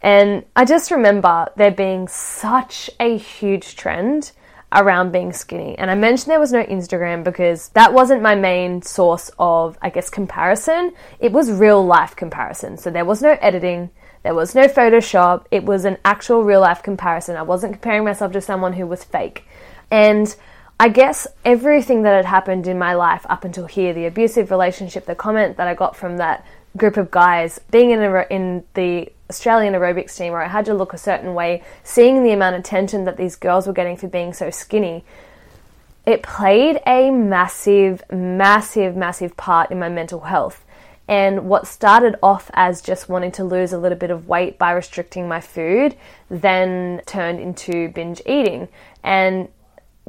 And 0.00 0.44
I 0.56 0.64
just 0.64 0.90
remember 0.90 1.48
there 1.56 1.70
being 1.70 2.08
such 2.08 2.90
a 2.98 3.16
huge 3.16 3.76
trend 3.76 4.32
around 4.72 5.12
being 5.12 5.32
skinny. 5.32 5.76
And 5.78 5.90
I 5.90 5.94
mentioned 5.94 6.30
there 6.30 6.40
was 6.40 6.52
no 6.52 6.64
Instagram 6.64 7.22
because 7.22 7.68
that 7.70 7.92
wasn't 7.92 8.22
my 8.22 8.34
main 8.34 8.82
source 8.82 9.30
of, 9.38 9.78
I 9.82 9.90
guess, 9.90 10.08
comparison. 10.08 10.92
It 11.20 11.32
was 11.32 11.50
real 11.52 11.84
life 11.84 12.16
comparison. 12.16 12.78
So 12.78 12.90
there 12.90 13.04
was 13.04 13.22
no 13.22 13.36
editing, 13.40 13.90
there 14.22 14.34
was 14.34 14.54
no 14.54 14.66
Photoshop. 14.66 15.46
It 15.50 15.64
was 15.64 15.84
an 15.84 15.98
actual 16.04 16.44
real 16.44 16.60
life 16.60 16.82
comparison. 16.82 17.36
I 17.36 17.42
wasn't 17.42 17.74
comparing 17.74 18.04
myself 18.04 18.32
to 18.32 18.40
someone 18.40 18.74
who 18.74 18.86
was 18.86 19.04
fake. 19.04 19.44
And 19.90 20.34
I 20.78 20.88
guess 20.88 21.26
everything 21.44 22.02
that 22.02 22.14
had 22.14 22.24
happened 22.24 22.66
in 22.66 22.78
my 22.78 22.94
life 22.94 23.26
up 23.28 23.44
until 23.44 23.66
here, 23.66 23.92
the 23.92 24.06
abusive 24.06 24.50
relationship, 24.50 25.06
the 25.06 25.14
comment 25.14 25.56
that 25.56 25.68
I 25.68 25.74
got 25.74 25.96
from 25.96 26.16
that 26.16 26.44
group 26.76 26.96
of 26.96 27.10
guys, 27.10 27.60
being 27.70 27.90
in, 27.90 28.02
a, 28.02 28.26
in 28.30 28.64
the 28.74 29.12
Australian 29.28 29.74
aerobics 29.74 30.16
team 30.16 30.32
where 30.32 30.42
I 30.42 30.48
had 30.48 30.64
to 30.66 30.74
look 30.74 30.92
a 30.92 30.98
certain 30.98 31.34
way, 31.34 31.62
seeing 31.84 32.22
the 32.22 32.32
amount 32.32 32.56
of 32.56 32.60
attention 32.60 33.04
that 33.04 33.16
these 33.16 33.36
girls 33.36 33.66
were 33.66 33.72
getting 33.72 33.96
for 33.96 34.08
being 34.08 34.32
so 34.32 34.50
skinny, 34.50 35.04
it 36.04 36.22
played 36.22 36.80
a 36.86 37.10
massive, 37.10 38.02
massive, 38.10 38.96
massive 38.96 39.36
part 39.36 39.70
in 39.70 39.78
my 39.78 39.88
mental 39.88 40.20
health. 40.20 40.64
And 41.08 41.48
what 41.48 41.66
started 41.66 42.16
off 42.22 42.50
as 42.54 42.80
just 42.80 43.08
wanting 43.08 43.32
to 43.32 43.44
lose 43.44 43.72
a 43.72 43.78
little 43.78 43.98
bit 43.98 44.10
of 44.10 44.28
weight 44.28 44.58
by 44.58 44.72
restricting 44.72 45.28
my 45.28 45.40
food 45.40 45.96
then 46.30 47.02
turned 47.06 47.40
into 47.40 47.88
binge 47.88 48.22
eating. 48.24 48.68
And 49.02 49.48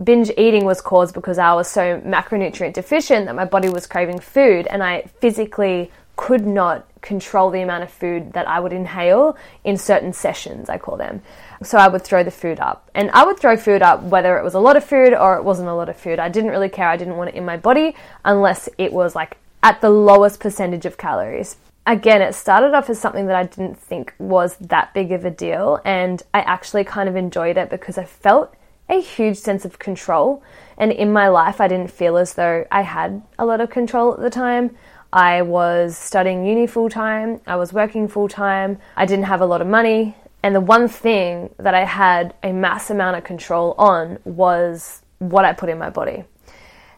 binge 0.02 0.32
eating 0.38 0.66
was 0.66 0.82
caused 0.82 1.14
because 1.14 1.38
I 1.38 1.54
was 1.54 1.68
so 1.68 2.00
macronutrient 2.02 2.74
deficient 2.74 3.26
that 3.26 3.36
my 3.36 3.46
body 3.46 3.70
was 3.70 3.88
craving 3.88 4.20
food 4.20 4.68
and 4.68 4.84
I 4.84 5.04
physically 5.20 5.92
could 6.16 6.46
not 6.46 6.88
control 7.02 7.50
the 7.50 7.62
amount 7.62 7.84
of 7.84 7.92
food 7.92 8.34
that 8.34 8.48
I 8.48 8.60
would 8.60 8.72
inhale 8.72 9.36
in 9.64 9.78
certain 9.78 10.14
sessions, 10.14 10.70
I 10.70 10.78
call 10.78 10.96
them. 10.96 11.22
So 11.64 11.78
I 11.78 11.88
would 11.88 12.04
throw 12.04 12.24
the 12.24 12.32
food 12.32 12.60
up. 12.60 12.90
And 12.94 13.10
I 13.12 13.26
would 13.26 13.40
throw 13.40 13.58
food 13.58 13.82
up 13.82 14.04
whether 14.04 14.38
it 14.38 14.44
was 14.44 14.54
a 14.54 14.60
lot 14.60 14.78
of 14.78 14.84
food 14.84 15.14
or 15.14 15.38
it 15.38 15.44
wasn't 15.44 15.70
a 15.70 15.74
lot 15.74 15.90
of 15.90 15.98
food. 15.98 16.20
I 16.20 16.30
didn't 16.30 16.52
really 16.52 16.70
care. 16.70 16.88
I 16.88 16.98
didn't 16.98 17.18
want 17.18 17.32
it 17.32 17.36
in 17.36 17.46
my 17.46 17.58
body 17.58 17.96
unless 18.24 18.70
it 18.78 18.94
was 18.94 19.16
like 19.16 19.38
at 19.64 19.82
the 19.82 19.90
lowest 19.90 20.40
percentage 20.40 20.86
of 20.86 20.98
calories. 20.98 21.56
Again, 21.88 22.22
it 22.22 22.36
started 22.36 22.74
off 22.74 22.90
as 22.90 23.00
something 23.00 23.26
that 23.28 23.36
I 23.36 23.44
didn't 23.44 23.78
think 23.78 24.14
was 24.20 24.58
that 24.58 24.94
big 24.94 25.12
of 25.12 25.26
a 25.26 25.32
deal. 25.32 25.80
And 25.84 26.22
I 26.34 26.42
actually 26.42 26.84
kind 26.84 27.10
of 27.10 27.16
enjoyed 27.16 27.58
it 27.58 27.70
because 27.70 27.98
I 27.98 28.04
felt 28.04 28.54
a 28.90 29.02
huge 29.02 29.38
sense 29.38 29.66
of 29.66 29.80
control. 29.80 30.44
And 30.78 30.92
in 30.92 31.12
my 31.12 31.30
life, 31.30 31.60
I 31.62 31.68
didn't 31.68 31.92
feel 31.92 32.18
as 32.18 32.34
though 32.34 32.66
I 32.72 32.82
had 32.82 33.22
a 33.40 33.46
lot 33.46 33.62
of 33.62 33.70
control 33.70 34.14
at 34.14 34.20
the 34.20 34.30
time. 34.30 34.76
I 35.14 35.44
was 35.44 35.96
studying 35.96 36.44
uni 36.46 36.66
full 36.66 36.90
time, 36.90 37.40
I 37.46 37.56
was 37.56 37.72
working 37.72 38.08
full 38.08 38.28
time, 38.28 38.80
I 38.98 39.06
didn't 39.06 39.26
have 39.26 39.42
a 39.42 39.46
lot 39.46 39.62
of 39.62 39.68
money. 39.68 40.16
And 40.42 40.56
the 40.56 40.60
one 40.60 40.88
thing 40.88 41.54
that 41.60 41.76
I 41.76 41.86
had 41.86 42.34
a 42.42 42.52
mass 42.52 42.90
amount 42.90 43.18
of 43.18 43.24
control 43.24 43.76
on 43.78 44.18
was 44.26 45.04
what 45.20 45.46
I 45.46 45.54
put 45.54 45.70
in 45.70 45.78
my 45.78 45.92
body. 45.92 46.24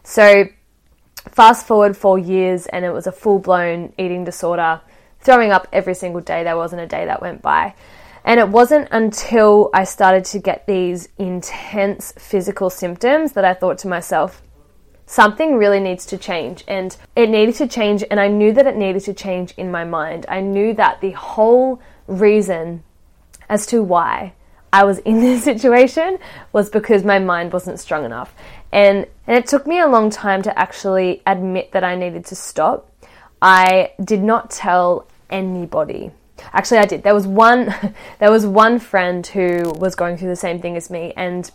So, 0.02 0.46
fast 1.30 1.66
forward 1.66 1.96
four 1.96 2.18
years, 2.18 2.66
and 2.66 2.84
it 2.84 2.90
was 2.90 3.06
a 3.06 3.12
full 3.12 3.38
blown 3.38 3.92
eating 3.98 4.24
disorder, 4.24 4.80
throwing 5.20 5.50
up 5.50 5.68
every 5.72 5.94
single 5.94 6.20
day. 6.20 6.44
There 6.44 6.56
wasn't 6.56 6.82
a 6.82 6.86
day 6.86 7.06
that 7.06 7.22
went 7.22 7.42
by. 7.42 7.74
And 8.24 8.40
it 8.40 8.48
wasn't 8.48 8.88
until 8.90 9.70
I 9.72 9.84
started 9.84 10.24
to 10.26 10.40
get 10.40 10.66
these 10.66 11.08
intense 11.16 12.12
physical 12.18 12.70
symptoms 12.70 13.32
that 13.32 13.44
I 13.44 13.54
thought 13.54 13.78
to 13.78 13.88
myself, 13.88 14.42
something 15.06 15.56
really 15.56 15.78
needs 15.78 16.04
to 16.06 16.18
change. 16.18 16.64
And 16.66 16.96
it 17.14 17.30
needed 17.30 17.54
to 17.56 17.68
change, 17.68 18.02
and 18.10 18.18
I 18.18 18.26
knew 18.26 18.52
that 18.52 18.66
it 18.66 18.76
needed 18.76 19.02
to 19.04 19.14
change 19.14 19.54
in 19.56 19.70
my 19.70 19.84
mind. 19.84 20.26
I 20.28 20.40
knew 20.40 20.74
that 20.74 21.00
the 21.00 21.12
whole 21.12 21.80
reason 22.08 22.82
as 23.48 23.64
to 23.66 23.82
why 23.82 24.32
I 24.72 24.84
was 24.84 24.98
in 24.98 25.20
this 25.20 25.44
situation 25.52 26.18
was 26.52 26.68
because 26.68 27.04
my 27.04 27.18
mind 27.18 27.52
wasn't 27.52 27.80
strong 27.80 28.04
enough. 28.04 28.34
And, 28.72 29.06
and 29.26 29.36
it 29.36 29.46
took 29.46 29.66
me 29.66 29.80
a 29.80 29.86
long 29.86 30.10
time 30.10 30.42
to 30.42 30.58
actually 30.58 31.22
admit 31.26 31.72
that 31.72 31.84
I 31.84 31.94
needed 31.94 32.24
to 32.26 32.34
stop. 32.34 32.90
I 33.40 33.92
did 34.02 34.22
not 34.22 34.50
tell 34.50 35.06
anybody 35.30 36.12
Actually, 36.52 36.78
I 36.78 36.86
did. 36.86 37.02
There 37.02 37.14
was 37.14 37.26
one, 37.26 37.74
there 38.18 38.30
was 38.30 38.46
one 38.46 38.78
friend 38.78 39.26
who 39.26 39.72
was 39.78 39.94
going 39.94 40.16
through 40.16 40.28
the 40.28 40.36
same 40.36 40.60
thing 40.60 40.76
as 40.76 40.90
me, 40.90 41.12
and 41.16 41.50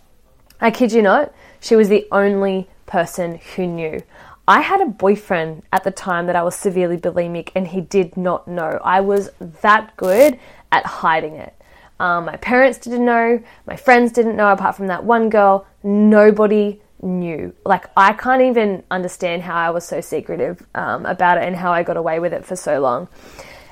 I 0.59 0.71
kid 0.71 0.91
you 0.91 1.01
not, 1.01 1.33
she 1.59 1.75
was 1.75 1.89
the 1.89 2.07
only 2.11 2.69
person 2.85 3.39
who 3.55 3.67
knew. 3.67 4.03
I 4.47 4.61
had 4.61 4.81
a 4.81 4.85
boyfriend 4.85 5.63
at 5.71 5.83
the 5.83 5.91
time 5.91 6.25
that 6.27 6.35
I 6.35 6.43
was 6.43 6.55
severely 6.55 6.97
bulimic, 6.97 7.51
and 7.55 7.67
he 7.67 7.81
did 7.81 8.17
not 8.17 8.47
know. 8.47 8.79
I 8.83 9.01
was 9.01 9.29
that 9.61 9.95
good 9.97 10.39
at 10.71 10.85
hiding 10.85 11.35
it. 11.35 11.55
Um, 11.99 12.25
my 12.25 12.37
parents 12.37 12.79
didn't 12.79 13.05
know, 13.05 13.41
my 13.67 13.75
friends 13.75 14.11
didn't 14.11 14.35
know, 14.35 14.51
apart 14.51 14.75
from 14.75 14.87
that 14.87 15.03
one 15.03 15.29
girl. 15.29 15.67
Nobody 15.83 16.81
knew. 17.01 17.53
Like, 17.65 17.89
I 17.97 18.13
can't 18.13 18.41
even 18.41 18.83
understand 18.91 19.41
how 19.43 19.55
I 19.55 19.69
was 19.71 19.85
so 19.85 20.01
secretive 20.01 20.65
um, 20.75 21.05
about 21.05 21.37
it 21.37 21.43
and 21.43 21.55
how 21.55 21.71
I 21.71 21.83
got 21.83 21.97
away 21.97 22.19
with 22.19 22.33
it 22.33 22.45
for 22.45 22.55
so 22.55 22.79
long. 22.79 23.07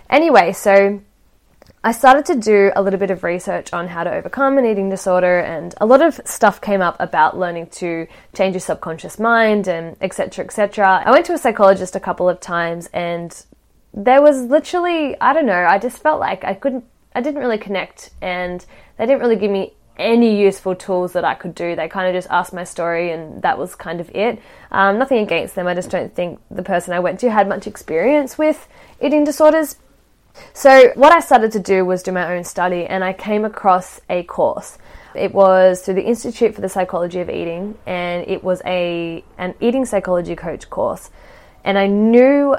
Anyway, 0.10 0.54
so 0.54 1.02
I 1.82 1.94
started 1.94 2.26
to 2.26 2.36
do 2.36 2.72
a 2.76 2.82
little 2.82 3.00
bit 3.00 3.10
of 3.10 3.24
research 3.24 3.72
on 3.72 3.88
how 3.88 4.04
to 4.04 4.12
overcome 4.14 4.58
an 4.58 4.66
eating 4.66 4.90
disorder, 4.90 5.40
and 5.40 5.74
a 5.80 5.86
lot 5.86 6.02
of 6.02 6.20
stuff 6.26 6.60
came 6.60 6.82
up 6.82 6.98
about 7.00 7.38
learning 7.38 7.68
to 7.68 8.06
change 8.34 8.54
your 8.54 8.60
subconscious 8.60 9.18
mind 9.18 9.70
and 9.70 9.96
etc. 10.02 10.44
etc. 10.44 11.02
I 11.06 11.12
went 11.12 11.26
to 11.28 11.34
a 11.34 11.38
psychologist 11.38 11.96
a 11.96 12.00
couple 12.02 12.28
of 12.28 12.42
times, 12.42 12.90
and 12.92 13.46
there 13.94 14.22
was 14.22 14.42
literally 14.42 15.20
I 15.22 15.32
don't 15.32 15.46
know. 15.46 15.66
I 15.66 15.80
just 15.80 16.00
felt 16.00 16.20
like 16.20 16.44
I 16.44 16.54
couldn't, 16.54 16.84
I 17.16 17.22
didn't 17.22 17.40
really 17.40 17.58
connect, 17.58 18.10
and 18.22 18.66
they 18.98 19.06
didn't 19.06 19.22
really 19.22 19.38
give 19.38 19.52
me 19.52 19.74
any 20.00 20.42
useful 20.42 20.76
tools 20.76 21.14
that 21.14 21.26
I 21.26 21.36
could 21.36 21.54
do. 21.54 21.76
They 21.76 21.88
kind 21.88 22.08
of 22.08 22.20
just 22.20 22.32
asked 22.32 22.54
my 22.54 22.64
story, 22.64 23.12
and 23.12 23.42
that 23.44 23.60
was 23.60 23.76
kind 23.76 24.02
of 24.02 24.10
it. 24.16 24.42
Um, 24.72 24.98
nothing 24.98 25.20
against 25.20 25.54
them. 25.54 25.68
I 25.68 25.76
just 25.76 25.92
don't 25.92 26.16
think 26.16 26.40
the 26.50 26.64
person 26.64 26.94
I 26.94 27.00
went 27.00 27.20
to 27.20 27.30
had 27.30 27.48
much 27.48 27.68
experience 27.68 28.38
with 28.38 28.68
eating 29.02 29.24
disorders. 29.24 29.76
So, 30.54 30.92
what 30.96 31.12
I 31.12 31.20
started 31.20 31.52
to 31.52 31.60
do 31.60 31.86
was 31.86 32.02
do 32.02 32.12
my 32.12 32.34
own 32.34 32.44
study, 32.44 32.86
and 32.86 33.04
I 33.04 33.14
came 33.14 33.46
across 33.46 34.00
a 34.10 34.24
course. 34.24 34.78
It 35.14 35.34
was 35.34 35.82
through 35.82 35.96
the 35.96 36.06
Institute 36.06 36.56
for 36.56 36.62
the 36.62 36.70
Psychology 36.70 37.20
of 37.20 37.30
Eating, 37.30 37.78
and 37.86 38.26
it 38.28 38.44
was 38.44 38.62
a 38.66 39.24
an 39.38 39.56
eating 39.60 39.86
psychology 39.86 40.36
coach 40.36 40.70
course. 40.70 41.10
And 41.64 41.78
I 41.78 41.88
knew 41.88 42.56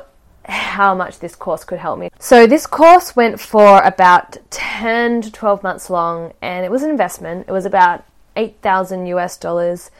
how 0.50 0.94
much 0.94 1.20
this 1.20 1.34
course 1.36 1.64
could 1.64 1.78
help 1.78 1.98
me. 1.98 2.10
So 2.18 2.46
this 2.46 2.66
course 2.66 3.14
went 3.14 3.40
for 3.40 3.80
about 3.82 4.36
10 4.50 5.22
to 5.22 5.32
12 5.32 5.62
months 5.62 5.88
long 5.88 6.32
and 6.42 6.64
it 6.64 6.70
was 6.70 6.82
an 6.82 6.90
investment. 6.90 7.46
It 7.48 7.52
was 7.52 7.64
about 7.64 8.04
8,000 8.36 9.06
US 9.06 9.36
dollars. 9.36 9.90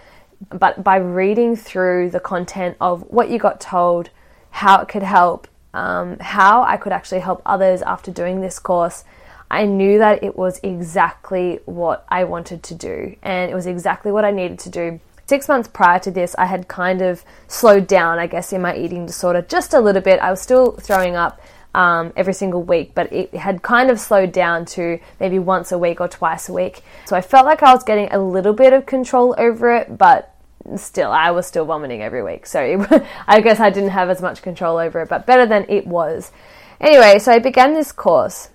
But 0.49 0.83
by 0.83 0.97
reading 0.97 1.55
through 1.55 2.11
the 2.11 2.21
content 2.21 2.77
of 2.81 3.03
what 3.11 3.29
you 3.31 3.39
got 3.39 3.61
told, 3.61 4.11
how 4.51 4.81
it 4.81 4.89
could 4.89 5.03
help, 5.03 5.47
um, 5.75 6.19
how 6.19 6.63
I 6.63 6.77
could 6.77 6.93
actually 6.93 7.21
help 7.21 7.43
others 7.45 7.83
after 7.83 8.11
doing 8.11 8.41
this 8.41 8.59
course, 8.59 9.05
I 9.51 9.67
knew 9.67 9.99
that 9.99 10.23
it 10.23 10.37
was 10.37 10.61
exactly 10.63 11.61
what 11.67 12.05
I 12.09 12.25
wanted 12.25 12.63
to 12.65 12.75
do 12.75 13.17
and 13.23 13.51
it 13.51 13.55
was 13.55 13.67
exactly 13.67 14.13
what 14.13 14.25
I 14.25 14.31
needed 14.31 14.59
to 14.61 14.71
do. 14.71 15.01
Six 15.31 15.47
months 15.47 15.69
prior 15.69 16.01
to 16.01 16.11
this, 16.11 16.35
I 16.39 16.47
had 16.47 16.67
kind 16.67 17.01
of 17.01 17.25
slowed 17.47 17.87
down, 17.87 18.19
I 18.19 18.27
guess, 18.27 18.53
in 18.53 18.63
my 18.63 18.77
eating 18.77 19.07
disorder 19.07 19.43
just 19.43 19.73
a 19.73 19.79
little 19.79 20.03
bit. 20.03 20.19
I 20.19 20.29
was 20.29 20.41
still 20.41 20.73
throwing 20.73 21.15
up 21.15 21.41
um, 21.73 22.13
every 22.17 22.33
single 22.33 22.65
week, 22.65 22.97
but 22.97 23.13
it 23.13 23.33
had 23.35 23.63
kind 23.63 23.93
of 23.93 24.01
slowed 24.01 24.33
down 24.33 24.65
to 24.75 24.99
maybe 25.21 25.39
once 25.39 25.71
a 25.71 25.79
week 25.79 26.01
or 26.01 26.09
twice 26.09 26.49
a 26.49 26.53
week. 26.53 26.83
So 27.05 27.15
I 27.15 27.21
felt 27.21 27.47
like 27.47 27.63
I 27.63 27.73
was 27.73 27.85
getting 27.85 28.13
a 28.13 28.19
little 28.19 28.53
bit 28.53 28.73
of 28.73 28.87
control 28.87 29.37
over 29.39 29.73
it, 29.73 29.97
but 29.97 30.35
still, 30.75 31.13
I 31.13 31.31
was 31.31 31.47
still 31.47 31.65
vomiting 31.65 32.03
every 32.03 32.25
week. 32.25 32.45
So 32.45 32.61
it, 32.61 33.07
I 33.29 33.41
guess 33.41 33.61
I 33.61 33.71
didn't 33.71 33.91
have 33.91 34.11
as 34.11 34.21
much 34.21 34.43
control 34.43 34.79
over 34.79 35.03
it, 35.03 35.09
but 35.09 35.27
better 35.27 35.47
than 35.47 35.65
it 35.69 35.87
was. 35.87 36.33
Anyway, 36.81 37.21
so 37.21 37.31
I 37.31 37.39
began 37.39 37.73
this 37.73 37.93
course, 37.93 38.51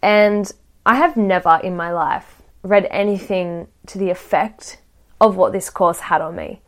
and 0.00 0.48
I 0.86 0.94
have 0.94 1.16
never 1.16 1.58
in 1.64 1.74
my 1.74 1.90
life 1.90 2.40
read 2.62 2.86
anything 2.88 3.66
to 3.86 3.98
the 3.98 4.10
effect 4.10 4.78
of 5.20 5.36
what 5.36 5.52
this 5.52 5.70
course 5.70 6.00
had 6.00 6.20
on 6.20 6.36
me. 6.36 6.60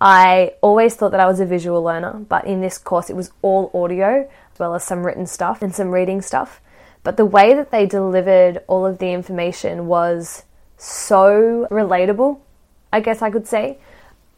I 0.00 0.54
always 0.60 0.94
thought 0.94 1.12
that 1.12 1.20
I 1.20 1.26
was 1.26 1.40
a 1.40 1.46
visual 1.46 1.82
learner, 1.82 2.24
but 2.28 2.46
in 2.46 2.60
this 2.60 2.78
course 2.78 3.08
it 3.08 3.16
was 3.16 3.30
all 3.42 3.70
audio, 3.72 4.28
as 4.52 4.58
well 4.58 4.74
as 4.74 4.84
some 4.84 5.06
written 5.06 5.26
stuff 5.26 5.62
and 5.62 5.74
some 5.74 5.90
reading 5.90 6.20
stuff. 6.20 6.60
But 7.02 7.16
the 7.16 7.24
way 7.24 7.54
that 7.54 7.70
they 7.70 7.86
delivered 7.86 8.62
all 8.66 8.84
of 8.84 8.98
the 8.98 9.12
information 9.12 9.86
was 9.86 10.44
so 10.76 11.66
relatable, 11.70 12.38
I 12.92 13.00
guess 13.00 13.22
I 13.22 13.30
could 13.30 13.46
say. 13.46 13.78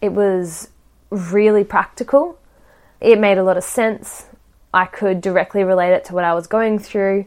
It 0.01 0.13
was 0.13 0.69
really 1.11 1.65
practical. 1.65 2.39
It 3.01 3.19
made 3.19 3.39
a 3.39 3.45
lot 3.45 3.57
of 3.57 3.65
sense. 3.65 4.27
I 4.75 4.85
could 4.85 5.21
directly 5.21 5.65
relate 5.65 5.93
it 5.93 6.05
to 6.07 6.15
what 6.15 6.25
I 6.25 6.35
was 6.35 6.47
going 6.47 6.79
through, 6.79 7.27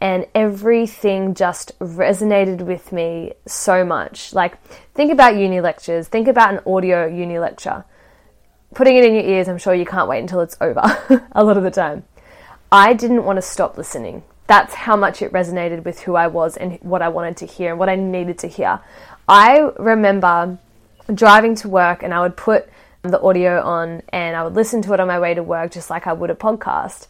and 0.00 0.26
everything 0.34 1.34
just 1.34 1.78
resonated 1.78 2.62
with 2.62 2.92
me 2.92 3.32
so 3.46 3.84
much. 3.84 4.32
Like, 4.32 4.62
think 4.94 5.12
about 5.12 5.36
uni 5.36 5.60
lectures, 5.60 6.08
think 6.08 6.28
about 6.28 6.52
an 6.52 6.60
audio 6.66 7.06
uni 7.06 7.38
lecture. 7.38 7.84
Putting 8.74 8.96
it 8.96 9.04
in 9.04 9.14
your 9.14 9.24
ears, 9.24 9.48
I'm 9.48 9.58
sure 9.58 9.74
you 9.74 9.86
can't 9.86 10.08
wait 10.08 10.20
until 10.20 10.40
it's 10.40 10.56
over 10.60 10.82
a 11.32 11.44
lot 11.44 11.56
of 11.56 11.62
the 11.62 11.70
time. 11.70 12.04
I 12.72 12.92
didn't 12.92 13.24
want 13.24 13.36
to 13.36 13.42
stop 13.42 13.78
listening. 13.78 14.24
That's 14.46 14.74
how 14.74 14.96
much 14.96 15.22
it 15.22 15.32
resonated 15.32 15.84
with 15.84 16.00
who 16.00 16.16
I 16.16 16.26
was 16.26 16.56
and 16.56 16.78
what 16.82 17.02
I 17.02 17.08
wanted 17.08 17.36
to 17.38 17.46
hear 17.46 17.70
and 17.70 17.78
what 17.78 17.88
I 17.88 17.94
needed 17.94 18.38
to 18.40 18.48
hear. 18.48 18.80
I 19.28 19.70
remember 19.78 20.58
driving 21.12 21.54
to 21.56 21.68
work 21.68 22.02
and 22.02 22.12
I 22.12 22.20
would 22.20 22.36
put 22.36 22.68
the 23.02 23.20
audio 23.20 23.62
on 23.62 24.02
and 24.08 24.36
I 24.36 24.42
would 24.42 24.54
listen 24.54 24.82
to 24.82 24.94
it 24.94 25.00
on 25.00 25.08
my 25.08 25.18
way 25.18 25.34
to 25.34 25.42
work 25.42 25.72
just 25.72 25.90
like 25.90 26.06
I 26.06 26.12
would 26.12 26.30
a 26.30 26.34
podcast. 26.34 27.06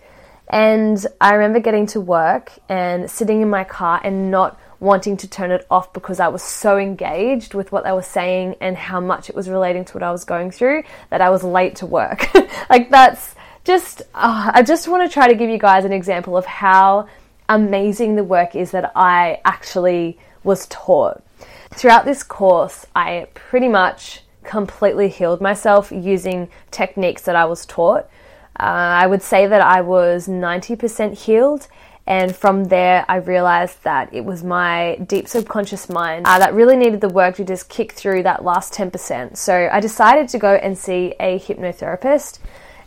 And 0.48 1.04
I 1.20 1.34
remember 1.34 1.58
getting 1.58 1.86
to 1.86 2.00
work 2.00 2.52
and 2.68 3.10
sitting 3.10 3.40
in 3.40 3.50
my 3.50 3.64
car 3.64 4.00
and 4.04 4.30
not 4.30 4.60
wanting 4.80 5.16
to 5.16 5.28
turn 5.28 5.50
it 5.50 5.66
off 5.70 5.92
because 5.92 6.20
I 6.20 6.28
was 6.28 6.42
so 6.42 6.76
engaged 6.76 7.54
with 7.54 7.72
what 7.72 7.84
they 7.84 7.92
were 7.92 8.02
saying 8.02 8.56
and 8.60 8.76
how 8.76 9.00
much 9.00 9.30
it 9.30 9.34
was 9.34 9.48
relating 9.48 9.84
to 9.86 9.94
what 9.94 10.02
I 10.02 10.12
was 10.12 10.24
going 10.24 10.50
through 10.50 10.84
that 11.10 11.20
I 11.20 11.30
was 11.30 11.42
late 11.42 11.76
to 11.76 11.86
work. 11.86 12.28
like 12.70 12.90
that's 12.90 13.34
just, 13.64 14.02
uh, 14.14 14.50
I 14.52 14.62
just 14.62 14.86
want 14.86 15.08
to 15.08 15.12
try 15.12 15.26
to 15.26 15.34
give 15.34 15.48
you 15.48 15.58
guys 15.58 15.86
an 15.86 15.92
example 15.92 16.36
of 16.36 16.44
how 16.44 17.08
amazing 17.48 18.16
the 18.16 18.24
work 18.24 18.54
is 18.54 18.72
that 18.72 18.92
I 18.94 19.40
actually 19.44 20.18
was 20.42 20.66
taught. 20.66 21.22
Throughout 21.70 22.04
this 22.04 22.22
course, 22.22 22.86
I 22.94 23.28
pretty 23.34 23.68
much 23.68 24.20
completely 24.42 25.08
healed 25.08 25.40
myself 25.40 25.90
using 25.90 26.48
techniques 26.70 27.22
that 27.22 27.36
I 27.36 27.46
was 27.46 27.64
taught. 27.64 28.08
Uh, 28.58 29.02
I 29.02 29.06
would 29.06 29.22
say 29.22 29.46
that 29.46 29.60
I 29.60 29.80
was 29.80 30.28
90% 30.28 31.24
healed. 31.24 31.68
And 32.06 32.36
from 32.36 32.64
there, 32.64 33.04
I 33.08 33.16
realized 33.16 33.82
that 33.84 34.12
it 34.12 34.24
was 34.24 34.44
my 34.44 34.96
deep 35.06 35.26
subconscious 35.26 35.88
mind 35.88 36.26
uh, 36.26 36.38
that 36.38 36.52
really 36.52 36.76
needed 36.76 37.00
the 37.00 37.08
work 37.08 37.36
to 37.36 37.44
just 37.44 37.70
kick 37.70 37.92
through 37.92 38.24
that 38.24 38.44
last 38.44 38.74
10%. 38.74 39.36
So 39.36 39.70
I 39.72 39.80
decided 39.80 40.28
to 40.30 40.38
go 40.38 40.54
and 40.54 40.76
see 40.76 41.14
a 41.18 41.38
hypnotherapist. 41.38 42.40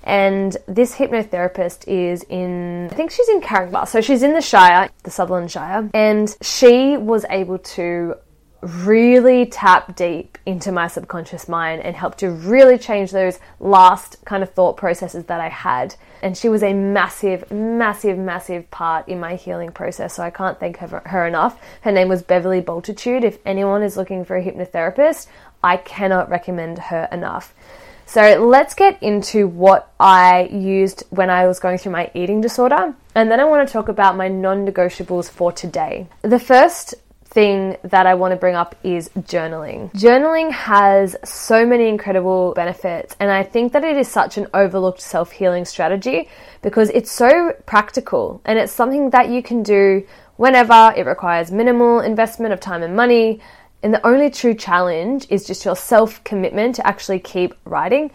And 0.04 0.56
this 0.68 0.96
hypnotherapist 0.96 1.88
is 1.88 2.24
in, 2.30 2.90
I 2.92 2.96
think 2.96 3.12
she's 3.12 3.28
in 3.28 3.42
Caringbah. 3.42 3.88
So 3.88 4.02
she's 4.02 4.24
in 4.24 4.34
the 4.34 4.42
Shire, 4.42 4.90
the 5.04 5.12
Sutherland 5.12 5.52
Shire. 5.52 5.90
And 5.94 6.34
she 6.42 6.96
was 6.96 7.26
able 7.30 7.58
to 7.58 8.16
really 8.62 9.46
tap 9.46 9.96
deep 9.96 10.38
into 10.46 10.72
my 10.72 10.88
subconscious 10.88 11.48
mind 11.48 11.82
and 11.82 11.96
help 11.96 12.16
to 12.18 12.30
really 12.30 12.78
change 12.78 13.12
those 13.12 13.40
last 13.60 14.24
kind 14.26 14.42
of 14.42 14.52
thought 14.52 14.78
processes 14.78 15.26
that 15.26 15.40
I 15.40 15.50
had. 15.50 15.96
And 16.22 16.36
she 16.36 16.50
was 16.50 16.64
a 16.64 16.74
massive, 16.74 17.52
massive, 17.52 18.18
massive 18.18 18.70
part 18.72 19.08
in 19.08 19.20
my 19.20 19.36
healing 19.36 19.72
process. 19.72 20.16
So 20.16 20.24
I 20.24 20.32
can't 20.32 20.60
thank 20.60 20.78
her, 20.78 21.02
her 21.06 21.28
enough. 21.28 21.62
Her 21.82 21.92
name 21.92 22.10
was 22.10 22.24
Beverly 22.24 22.62
Bultitude. 22.62 23.24
If 23.24 23.38
anyone 23.46 23.84
is 23.84 23.98
looking 23.98 24.26
for 24.26 24.36
a 24.36 24.44
hypnotherapist, 24.44 25.28
I 25.64 25.78
cannot 25.78 26.30
recommend 26.30 26.80
her 26.80 27.08
enough. 27.12 27.54
So 28.08 28.22
let's 28.42 28.74
get 28.74 29.04
into 29.04 29.48
what 29.48 29.92
I 30.00 30.44
used 30.46 31.04
when 31.10 31.30
I 31.30 31.46
was 31.46 31.60
going 31.60 31.78
through 31.78 31.92
my 31.92 32.10
eating 32.14 32.40
disorder. 32.40 32.96
And 33.14 33.30
then 33.30 33.42
I 33.42 33.44
want 33.44 33.68
to 33.68 33.72
talk 33.72 33.90
about 33.90 34.16
my 34.16 34.30
non 34.30 34.66
negotiables 34.66 35.30
for 35.30 35.52
today. 35.52 36.08
The 36.22 36.40
first 36.40 36.96
thing 37.30 37.78
that 37.84 38.06
I 38.08 38.14
want 38.16 38.32
to 38.32 38.38
bring 38.38 38.56
up 38.56 38.76
is 38.84 39.10
journaling. 39.10 39.92
Journaling 39.94 40.52
has 40.52 41.16
so 41.24 41.66
many 41.66 41.88
incredible 41.88 42.54
benefits, 42.56 43.16
and 43.20 43.30
I 43.32 43.44
think 43.44 43.74
that 43.74 43.84
it 43.84 43.98
is 43.98 44.08
such 44.08 44.38
an 44.38 44.48
overlooked 44.54 45.02
self 45.02 45.32
healing 45.32 45.66
strategy 45.66 46.30
because 46.62 46.90
it's 46.92 47.12
so 47.12 47.54
practical 47.66 48.42
and 48.46 48.58
it's 48.58 48.72
something 48.72 49.10
that 49.12 49.30
you 49.30 49.44
can 49.44 49.62
do 49.64 50.06
whenever 50.38 50.94
it 50.96 51.06
requires 51.06 51.52
minimal 51.52 52.00
investment 52.00 52.54
of 52.54 52.60
time 52.60 52.82
and 52.82 52.96
money. 52.96 53.42
And 53.84 53.94
the 53.94 54.06
only 54.06 54.30
true 54.32 54.56
challenge 54.56 55.28
is 55.30 55.46
just 55.46 55.66
your 55.66 55.76
self 55.76 56.24
commitment 56.24 56.76
to 56.76 56.88
actually 56.88 57.20
keep 57.20 57.54
writing. 57.66 58.12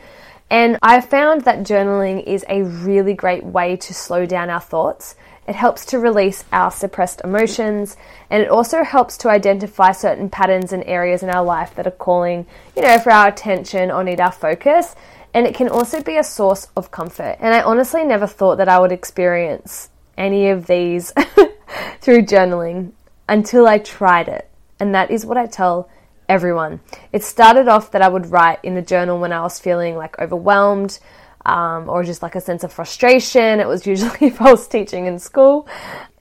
And 0.51 0.79
I 0.83 1.01
found 1.01 1.43
that 1.43 1.61
journaling 1.61 2.25
is 2.25 2.45
a 2.49 2.63
really 2.63 3.15
great 3.15 3.45
way 3.45 3.77
to 3.77 3.95
slow 3.95 4.27
down 4.27 4.51
our 4.51 4.61
thoughts 4.61 5.15
it 5.47 5.55
helps 5.57 5.85
to 5.87 5.99
release 5.99 6.45
our 6.53 6.71
suppressed 6.71 7.21
emotions 7.25 7.97
and 8.31 8.43
it 8.43 8.49
also 8.49 8.85
helps 8.85 9.17
to 9.19 9.29
identify 9.29 9.93
certain 9.93 10.31
patterns 10.31 10.73
and 10.73 10.85
areas 10.85 11.23
in 11.23 11.31
our 11.31 11.45
life 11.45 11.75
that 11.75 11.87
are 11.87 11.91
calling, 11.91 12.47
you 12.77 12.83
know, 12.83 12.99
for 12.99 13.11
our 13.11 13.29
attention 13.29 13.91
or 13.91 14.05
need 14.05 14.21
our 14.21 14.33
focus. 14.33 14.95
And 15.35 15.47
it 15.47 15.55
can 15.55 15.69
also 15.69 16.03
be 16.03 16.17
a 16.17 16.25
source 16.25 16.69
of 16.77 16.91
comfort. 16.91 17.39
And 17.41 17.55
I 17.55 17.63
honestly 17.63 18.05
never 18.05 18.27
thought 18.27 18.57
that 18.57 18.69
I 18.69 18.79
would 18.79 18.93
experience 18.93 19.89
any 20.17 20.49
of 20.51 20.67
these 20.67 21.13
through 22.01 22.23
journaling 22.23 22.93
until 23.29 23.67
I 23.67 23.79
tried 23.79 24.29
it. 24.29 24.49
And 24.79 24.95
that 24.95 25.11
is 25.11 25.27
what 25.27 25.39
I 25.39 25.47
tell 25.47 25.89
everyone. 26.29 26.81
It 27.13 27.25
started 27.25 27.67
off 27.67 27.91
that 27.93 28.03
I 28.03 28.09
would 28.09 28.27
write 28.27 28.61
in 28.63 28.77
a 28.77 28.83
journal 28.83 29.19
when 29.19 29.33
I 29.33 29.43
was 29.43 29.59
feeling 29.59 29.97
like 29.97 30.19
overwhelmed 30.19 30.99
um, 31.47 31.89
or 31.89 32.05
just 32.05 32.23
like 32.23 32.35
a 32.35 32.41
sense 32.41 32.65
of 32.65 32.73
frustration. 32.73 33.61
It 33.61 33.69
was 33.69 33.87
usually 33.87 34.27
if 34.27 34.41
I 34.41 34.51
was 34.51 34.67
teaching 34.69 35.07
in 35.07 35.19
school. 35.19 35.69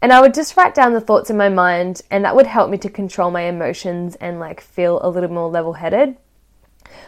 And 0.02 0.12
I 0.12 0.20
would 0.20 0.34
just 0.34 0.58
write 0.58 0.74
down 0.74 0.94
the 0.94 1.02
thoughts 1.02 1.30
in 1.30 1.38
my 1.38 1.50
mind, 1.50 2.02
and 2.10 2.26
that 2.26 2.36
would 2.36 2.48
help 2.48 2.70
me 2.70 2.78
to 2.80 2.90
control 2.90 3.30
my 3.30 3.44
emotions 3.44 4.16
and 4.16 4.40
like 4.40 4.60
feel 4.60 5.00
a 5.04 5.10
little 5.10 5.30
more 5.30 5.50
level 5.50 5.74
headed. 5.74 6.18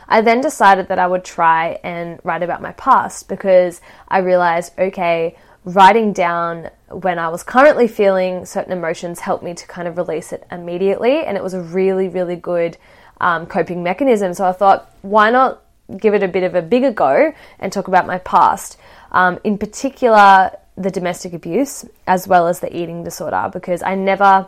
I 0.08 0.22
then 0.22 0.41
decided 0.41 0.88
that 0.89 1.00
I 1.00 1.08
would 1.08 1.25
try 1.25 1.79
and 1.84 2.20
write 2.24 2.43
about 2.43 2.62
my 2.62 2.72
past 2.74 3.27
because 3.27 3.82
I 4.08 4.20
realized, 4.20 4.74
okay, 4.77 5.36
writing 5.66 6.14
down 6.14 6.70
when 6.90 7.18
I 7.18 7.29
was 7.29 7.42
currently 7.42 7.87
feeling 7.87 8.46
certain 8.46 8.74
emotions 8.74 9.22
helped 9.22 9.44
me 9.44 9.53
to 9.53 9.68
kind 9.68 9.87
of 9.87 9.98
release 9.98 10.31
it 10.31 10.46
immediately, 10.51 11.24
and 11.24 11.35
it 11.35 11.44
was 11.44 11.53
a 11.53 11.61
really, 11.61 12.09
really 12.09 12.35
good 12.35 12.77
um, 13.22 13.46
coping 13.46 13.81
mechanism. 13.81 14.33
So 14.33 14.46
I 14.46 14.51
thought, 14.51 14.94
why 15.01 15.31
not 15.31 15.62
give 15.98 16.13
it 16.13 16.24
a 16.24 16.27
bit 16.27 16.43
of 16.43 16.55
a 16.55 16.61
bigger 16.61 16.91
go 16.91 17.33
and 17.59 17.72
talk 17.72 17.87
about 17.87 18.07
my 18.07 18.19
past. 18.19 18.77
Um, 19.11 19.39
in 19.43 19.57
particular, 19.57 20.51
the 20.75 20.89
domestic 20.89 21.33
abuse 21.33 21.85
as 22.07 22.27
well 22.27 22.48
as 22.48 22.59
the 22.59 22.75
eating 22.75 23.03
disorder, 23.03 23.50
because 23.51 23.83
I 23.83 23.96
never 23.96 24.48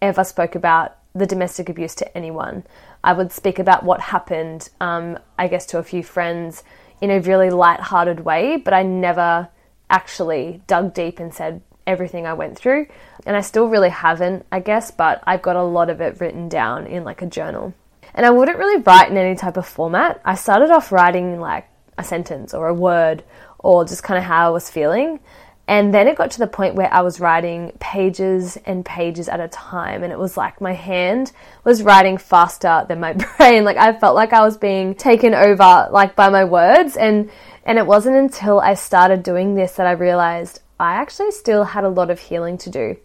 ever 0.00 0.24
spoke 0.24 0.54
about 0.54 0.96
the 1.14 1.26
domestic 1.26 1.68
abuse 1.68 1.94
to 1.96 2.16
anyone. 2.16 2.64
I 3.02 3.12
would 3.12 3.32
speak 3.32 3.58
about 3.58 3.84
what 3.84 4.00
happened, 4.00 4.68
um, 4.80 5.18
I 5.38 5.48
guess, 5.48 5.66
to 5.66 5.78
a 5.78 5.82
few 5.82 6.02
friends 6.02 6.62
in 7.00 7.10
a 7.10 7.20
really 7.20 7.50
light-hearted 7.50 8.20
way, 8.20 8.56
but 8.56 8.74
I 8.74 8.82
never 8.82 9.48
actually 9.90 10.62
dug 10.66 10.94
deep 10.94 11.18
and 11.18 11.32
said 11.32 11.62
everything 11.86 12.26
I 12.26 12.34
went 12.34 12.58
through. 12.58 12.86
And 13.24 13.36
I 13.36 13.40
still 13.40 13.68
really 13.68 13.88
haven't, 13.88 14.46
I 14.52 14.60
guess, 14.60 14.90
but 14.90 15.22
I've 15.26 15.42
got 15.42 15.56
a 15.56 15.62
lot 15.62 15.90
of 15.90 16.00
it 16.00 16.20
written 16.20 16.48
down 16.48 16.86
in 16.86 17.04
like 17.04 17.22
a 17.22 17.26
journal. 17.26 17.74
And 18.18 18.26
I 18.26 18.30
wouldn't 18.30 18.58
really 18.58 18.82
write 18.82 19.12
in 19.12 19.16
any 19.16 19.36
type 19.36 19.56
of 19.56 19.64
format. 19.64 20.20
I 20.24 20.34
started 20.34 20.72
off 20.72 20.90
writing 20.90 21.38
like 21.38 21.68
a 21.96 22.02
sentence 22.02 22.52
or 22.52 22.66
a 22.66 22.74
word 22.74 23.22
or 23.60 23.84
just 23.84 24.02
kind 24.02 24.18
of 24.18 24.24
how 24.24 24.48
I 24.48 24.50
was 24.50 24.68
feeling. 24.68 25.20
And 25.68 25.94
then 25.94 26.08
it 26.08 26.18
got 26.18 26.32
to 26.32 26.40
the 26.40 26.48
point 26.48 26.74
where 26.74 26.92
I 26.92 27.02
was 27.02 27.20
writing 27.20 27.70
pages 27.78 28.56
and 28.66 28.84
pages 28.84 29.28
at 29.28 29.38
a 29.38 29.46
time. 29.46 30.02
And 30.02 30.12
it 30.12 30.18
was 30.18 30.36
like 30.36 30.60
my 30.60 30.72
hand 30.72 31.30
was 31.62 31.84
writing 31.84 32.18
faster 32.18 32.84
than 32.88 32.98
my 32.98 33.12
brain. 33.36 33.62
Like 33.62 33.76
I 33.76 33.96
felt 33.96 34.16
like 34.16 34.32
I 34.32 34.42
was 34.42 34.56
being 34.56 34.96
taken 34.96 35.32
over 35.32 35.88
like 35.92 36.16
by 36.16 36.28
my 36.28 36.42
words. 36.42 36.96
And, 36.96 37.30
and 37.64 37.78
it 37.78 37.86
wasn't 37.86 38.16
until 38.16 38.58
I 38.58 38.74
started 38.74 39.22
doing 39.22 39.54
this 39.54 39.74
that 39.74 39.86
I 39.86 39.92
realized 39.92 40.60
I 40.80 40.94
actually 40.94 41.30
still 41.30 41.62
had 41.62 41.84
a 41.84 41.88
lot 41.88 42.10
of 42.10 42.18
healing 42.18 42.58
to 42.58 42.68
do. 42.70 42.96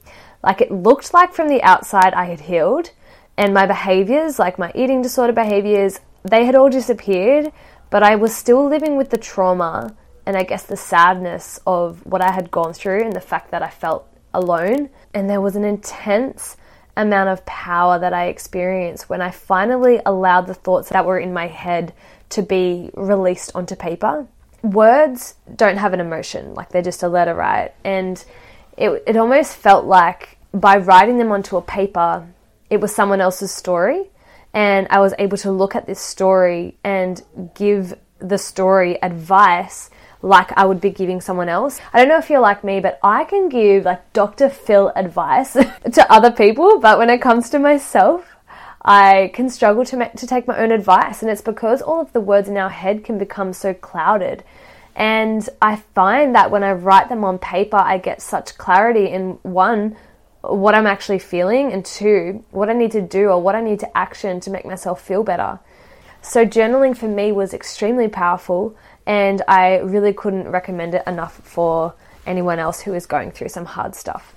Like 0.41 0.59
it 0.59 0.71
looked 0.71 1.13
like 1.13 1.35
from 1.35 1.49
the 1.49 1.61
outside 1.61 2.15
I 2.15 2.25
had 2.25 2.39
healed, 2.39 2.89
and 3.37 3.53
my 3.53 3.65
behaviors, 3.65 4.39
like 4.39 4.59
my 4.59 4.71
eating 4.75 5.01
disorder 5.01 5.33
behaviors, 5.33 5.99
they 6.23 6.45
had 6.45 6.55
all 6.55 6.69
disappeared, 6.69 7.51
but 7.89 8.03
I 8.03 8.15
was 8.15 8.35
still 8.35 8.67
living 8.67 8.95
with 8.95 9.09
the 9.09 9.17
trauma 9.17 9.95
and 10.25 10.37
I 10.37 10.43
guess 10.43 10.63
the 10.63 10.77
sadness 10.77 11.59
of 11.67 12.05
what 12.05 12.21
I 12.21 12.31
had 12.31 12.51
gone 12.51 12.73
through 12.73 13.03
and 13.03 13.13
the 13.13 13.21
fact 13.21 13.51
that 13.51 13.61
I 13.61 13.69
felt 13.69 14.07
alone. 14.33 14.89
And 15.13 15.29
there 15.29 15.41
was 15.41 15.55
an 15.55 15.65
intense 15.65 16.57
amount 16.95 17.29
of 17.29 17.45
power 17.45 17.99
that 17.99 18.13
I 18.13 18.27
experienced 18.27 19.09
when 19.09 19.21
I 19.21 19.31
finally 19.31 19.99
allowed 20.05 20.47
the 20.47 20.53
thoughts 20.53 20.89
that 20.89 21.05
were 21.05 21.19
in 21.19 21.33
my 21.33 21.47
head 21.47 21.93
to 22.29 22.41
be 22.41 22.89
released 22.93 23.51
onto 23.55 23.75
paper. 23.75 24.27
Words 24.61 25.35
don't 25.55 25.77
have 25.77 25.93
an 25.93 25.99
emotion, 25.99 26.53
like 26.53 26.69
they're 26.69 26.81
just 26.81 27.03
a 27.03 27.09
letter, 27.09 27.33
right? 27.33 27.73
And 27.83 28.23
it, 28.77 29.03
it 29.05 29.17
almost 29.17 29.55
felt 29.55 29.85
like 29.85 30.37
by 30.53 30.77
writing 30.77 31.17
them 31.17 31.31
onto 31.31 31.57
a 31.57 31.61
paper, 31.61 32.27
it 32.73 32.81
was 32.81 32.93
someone 32.93 33.21
else's 33.21 33.51
story. 33.51 34.09
And 34.53 34.87
I 34.89 34.99
was 34.99 35.13
able 35.17 35.37
to 35.37 35.51
look 35.51 35.75
at 35.75 35.87
this 35.87 35.99
story 35.99 36.77
and 36.83 37.21
give 37.55 37.95
the 38.19 38.37
story 38.37 39.01
advice 39.01 39.89
like 40.21 40.57
I 40.57 40.65
would 40.65 40.79
be 40.79 40.89
giving 40.89 41.21
someone 41.21 41.49
else. 41.49 41.79
I 41.91 41.99
don't 41.99 42.07
know 42.07 42.17
if 42.17 42.29
you're 42.29 42.39
like 42.39 42.63
me, 42.63 42.79
but 42.79 42.97
I 43.03 43.25
can 43.25 43.49
give 43.49 43.83
like 43.83 44.13
Dr. 44.13 44.49
Phil 44.49 44.91
advice 44.95 45.53
to 45.91 46.11
other 46.11 46.31
people, 46.31 46.79
but 46.79 46.97
when 46.97 47.09
it 47.09 47.21
comes 47.21 47.49
to 47.49 47.59
myself, 47.59 48.25
I 48.85 49.31
can 49.33 49.49
struggle 49.49 49.85
to 49.85 49.97
make, 49.97 50.13
to 50.13 50.27
take 50.27 50.47
my 50.47 50.57
own 50.57 50.71
advice, 50.71 51.21
and 51.21 51.31
it's 51.31 51.41
because 51.41 51.81
all 51.81 52.01
of 52.01 52.13
the 52.13 52.21
words 52.21 52.49
in 52.49 52.57
our 52.57 52.69
head 52.69 53.03
can 53.03 53.17
become 53.17 53.53
so 53.53 53.73
clouded. 53.73 54.43
And 54.95 55.47
I 55.61 55.77
find 55.95 56.35
that 56.35 56.51
when 56.51 56.63
I 56.63 56.73
write 56.73 57.09
them 57.09 57.23
on 57.23 57.39
paper, 57.39 57.77
I 57.77 57.97
get 57.97 58.21
such 58.21 58.57
clarity 58.57 59.07
in 59.07 59.39
one 59.43 59.95
what 60.43 60.75
I'm 60.75 60.87
actually 60.87 61.19
feeling, 61.19 61.71
and 61.71 61.85
two, 61.85 62.43
what 62.51 62.69
I 62.69 62.73
need 62.73 62.91
to 62.91 63.01
do 63.01 63.29
or 63.29 63.41
what 63.41 63.55
I 63.55 63.61
need 63.61 63.79
to 63.79 63.97
action 63.97 64.39
to 64.41 64.51
make 64.51 64.65
myself 64.65 65.01
feel 65.01 65.23
better. 65.23 65.59
So, 66.21 66.45
journaling 66.45 66.95
for 66.95 67.07
me 67.07 67.31
was 67.31 67.53
extremely 67.53 68.09
powerful, 68.09 68.75
and 69.05 69.41
I 69.47 69.77
really 69.77 70.13
couldn't 70.13 70.49
recommend 70.49 70.95
it 70.95 71.03
enough 71.07 71.35
for 71.35 71.95
anyone 72.25 72.59
else 72.59 72.81
who 72.81 72.93
is 72.93 73.05
going 73.05 73.31
through 73.31 73.49
some 73.49 73.65
hard 73.65 73.95
stuff. 73.95 74.33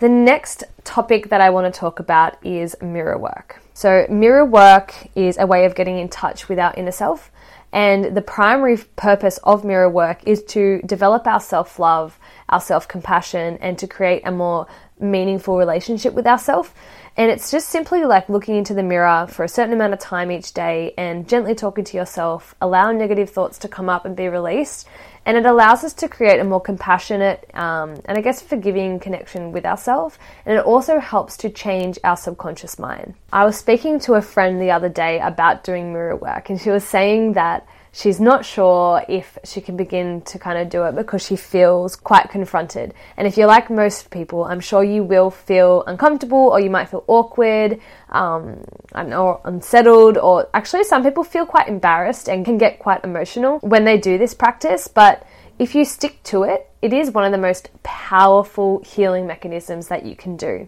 The 0.00 0.08
next 0.08 0.64
topic 0.84 1.28
that 1.28 1.40
I 1.40 1.50
want 1.50 1.72
to 1.72 1.78
talk 1.78 1.98
about 1.98 2.44
is 2.44 2.76
mirror 2.82 3.16
work. 3.16 3.62
So, 3.72 4.06
mirror 4.10 4.44
work 4.44 4.94
is 5.14 5.38
a 5.38 5.46
way 5.46 5.64
of 5.64 5.74
getting 5.74 5.98
in 5.98 6.08
touch 6.08 6.48
with 6.50 6.58
our 6.58 6.74
inner 6.76 6.92
self, 6.92 7.30
and 7.72 8.14
the 8.14 8.22
primary 8.22 8.76
purpose 8.96 9.38
of 9.44 9.64
mirror 9.64 9.88
work 9.88 10.20
is 10.26 10.42
to 10.44 10.82
develop 10.82 11.26
our 11.26 11.40
self 11.40 11.78
love 11.78 12.18
our 12.48 12.60
self 12.60 12.88
compassion 12.88 13.58
and 13.60 13.78
to 13.78 13.86
create 13.86 14.22
a 14.24 14.32
more 14.32 14.66
meaningful 14.98 15.58
relationship 15.58 16.14
with 16.14 16.26
ourselves. 16.26 16.70
And 17.16 17.30
it's 17.30 17.50
just 17.50 17.68
simply 17.68 18.04
like 18.04 18.30
looking 18.30 18.56
into 18.56 18.72
the 18.72 18.82
mirror 18.82 19.26
for 19.28 19.44
a 19.44 19.48
certain 19.48 19.74
amount 19.74 19.92
of 19.92 19.98
time 19.98 20.30
each 20.30 20.54
day 20.54 20.94
and 20.96 21.28
gently 21.28 21.54
talking 21.54 21.84
to 21.84 21.96
yourself, 21.96 22.54
allowing 22.62 22.96
negative 22.96 23.28
thoughts 23.28 23.58
to 23.58 23.68
come 23.68 23.90
up 23.90 24.06
and 24.06 24.16
be 24.16 24.28
released. 24.28 24.88
And 25.26 25.36
it 25.36 25.44
allows 25.44 25.84
us 25.84 25.92
to 25.94 26.08
create 26.08 26.40
a 26.40 26.44
more 26.44 26.60
compassionate 26.60 27.48
um, 27.54 28.00
and 28.06 28.16
I 28.16 28.22
guess 28.22 28.40
forgiving 28.40 28.98
connection 28.98 29.52
with 29.52 29.66
ourselves. 29.66 30.18
And 30.46 30.58
it 30.58 30.64
also 30.64 30.98
helps 30.98 31.36
to 31.38 31.50
change 31.50 31.98
our 32.02 32.16
subconscious 32.16 32.78
mind. 32.78 33.14
I 33.32 33.44
was 33.44 33.58
speaking 33.58 34.00
to 34.00 34.14
a 34.14 34.22
friend 34.22 34.60
the 34.60 34.70
other 34.70 34.88
day 34.88 35.20
about 35.20 35.64
doing 35.64 35.92
mirror 35.92 36.16
work, 36.16 36.48
and 36.48 36.60
she 36.60 36.70
was 36.70 36.82
saying 36.82 37.34
that 37.34 37.66
she's 37.92 38.18
not 38.18 38.44
sure 38.44 39.04
if 39.08 39.38
she 39.44 39.60
can 39.60 39.76
begin 39.76 40.22
to 40.22 40.38
kind 40.38 40.58
of 40.58 40.70
do 40.70 40.84
it 40.84 40.96
because 40.96 41.24
she 41.24 41.36
feels 41.36 41.94
quite 41.94 42.30
confronted. 42.30 42.94
And 43.16 43.26
if 43.26 43.36
you're 43.36 43.46
like 43.46 43.70
most 43.70 44.10
people, 44.10 44.44
I'm 44.44 44.60
sure 44.60 44.82
you 44.82 45.04
will 45.04 45.30
feel 45.30 45.84
uncomfortable 45.86 46.38
or 46.38 46.58
you 46.58 46.70
might 46.70 46.88
feel 46.88 47.04
awkward, 47.06 47.80
um, 48.08 48.64
I 48.92 49.02
don't 49.02 49.10
know, 49.10 49.40
unsettled, 49.44 50.16
or 50.16 50.48
actually, 50.54 50.84
some 50.84 51.02
people 51.02 51.22
feel 51.22 51.46
quite 51.46 51.68
embarrassed 51.68 52.28
and 52.28 52.44
can 52.44 52.58
get 52.58 52.78
quite 52.78 53.04
emotional 53.04 53.58
when 53.60 53.84
they 53.84 53.98
do 53.98 54.16
this 54.18 54.34
practice. 54.34 54.88
But 54.88 55.26
if 55.58 55.74
you 55.74 55.84
stick 55.84 56.22
to 56.24 56.44
it, 56.44 56.68
it 56.80 56.92
is 56.92 57.10
one 57.10 57.24
of 57.24 57.32
the 57.32 57.38
most 57.38 57.70
powerful 57.82 58.82
healing 58.84 59.26
mechanisms 59.26 59.88
that 59.88 60.04
you 60.04 60.16
can 60.16 60.36
do. 60.36 60.66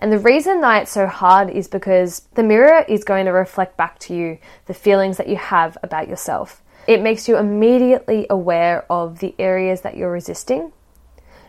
And 0.00 0.12
the 0.12 0.18
reason 0.18 0.60
that 0.60 0.82
it's 0.82 0.92
so 0.92 1.06
hard 1.06 1.50
is 1.50 1.68
because 1.68 2.20
the 2.34 2.42
mirror 2.42 2.84
is 2.88 3.04
going 3.04 3.24
to 3.26 3.32
reflect 3.32 3.76
back 3.76 3.98
to 4.00 4.14
you 4.14 4.38
the 4.66 4.74
feelings 4.74 5.16
that 5.16 5.28
you 5.28 5.36
have 5.36 5.78
about 5.82 6.08
yourself. 6.08 6.62
It 6.86 7.02
makes 7.02 7.28
you 7.28 7.36
immediately 7.36 8.26
aware 8.30 8.84
of 8.90 9.18
the 9.18 9.34
areas 9.38 9.80
that 9.80 9.96
you're 9.96 10.12
resisting, 10.12 10.72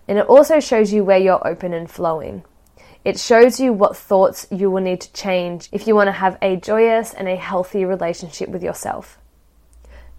and 0.08 0.18
it 0.18 0.26
also 0.26 0.60
shows 0.60 0.94
you 0.94 1.04
where 1.04 1.20
you're 1.20 1.46
open 1.46 1.74
and 1.74 1.90
flowing. 1.90 2.44
It 3.06 3.20
shows 3.20 3.60
you 3.60 3.72
what 3.72 3.96
thoughts 3.96 4.48
you 4.50 4.72
will 4.72 4.82
need 4.82 5.02
to 5.02 5.14
change 5.14 5.70
if 5.72 5.88
you 5.88 5.96
want 5.96 6.08
to 6.08 6.14
have 6.14 6.38
a 6.42 6.56
joyous 6.56 7.14
and 7.14 7.28
a 7.28 7.36
healthy 7.36 7.86
relationship 7.86 8.50
with 8.50 8.64
yourself. 8.64 9.20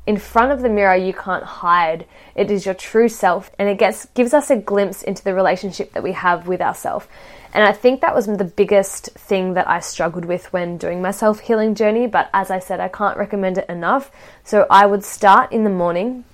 In 0.07 0.17
front 0.17 0.53
of 0.53 0.63
the 0.63 0.71
mirror, 0.71 0.97
you 0.97 1.13
can't 1.13 1.45
hide. 1.45 2.07
It 2.35 2.51
is 2.51 2.65
your 2.65 2.75
true 2.75 3.11
self, 3.11 3.51
and 3.59 3.69
it 3.69 3.77
gets, 3.77 4.07
gives 4.15 4.33
us 4.33 4.51
a 4.51 4.57
glimpse 4.57 5.03
into 5.03 5.23
the 5.23 5.35
relationship 5.35 5.93
that 5.93 6.03
we 6.03 6.13
have 6.13 6.49
with 6.49 6.63
ourselves. 6.63 7.07
And 7.55 7.65
I 7.65 7.73
think 7.73 8.01
that 8.01 8.15
was 8.15 8.27
the 8.27 8.45
biggest 8.45 9.07
thing 9.13 9.55
that 9.55 9.69
I 9.69 9.81
struggled 9.81 10.25
with 10.25 10.53
when 10.53 10.77
doing 10.77 11.01
my 11.01 11.11
self 11.11 11.41
healing 11.41 11.75
journey. 11.75 12.07
But 12.07 12.31
as 12.35 12.51
I 12.51 12.59
said, 12.59 12.81
I 12.81 12.89
can't 12.89 13.17
recommend 13.17 13.59
it 13.59 13.69
enough. 13.69 14.11
So 14.45 14.67
I 14.71 14.87
would 14.87 15.05
start 15.05 15.53
in 15.53 15.65
the 15.65 15.71
morning 15.71 16.25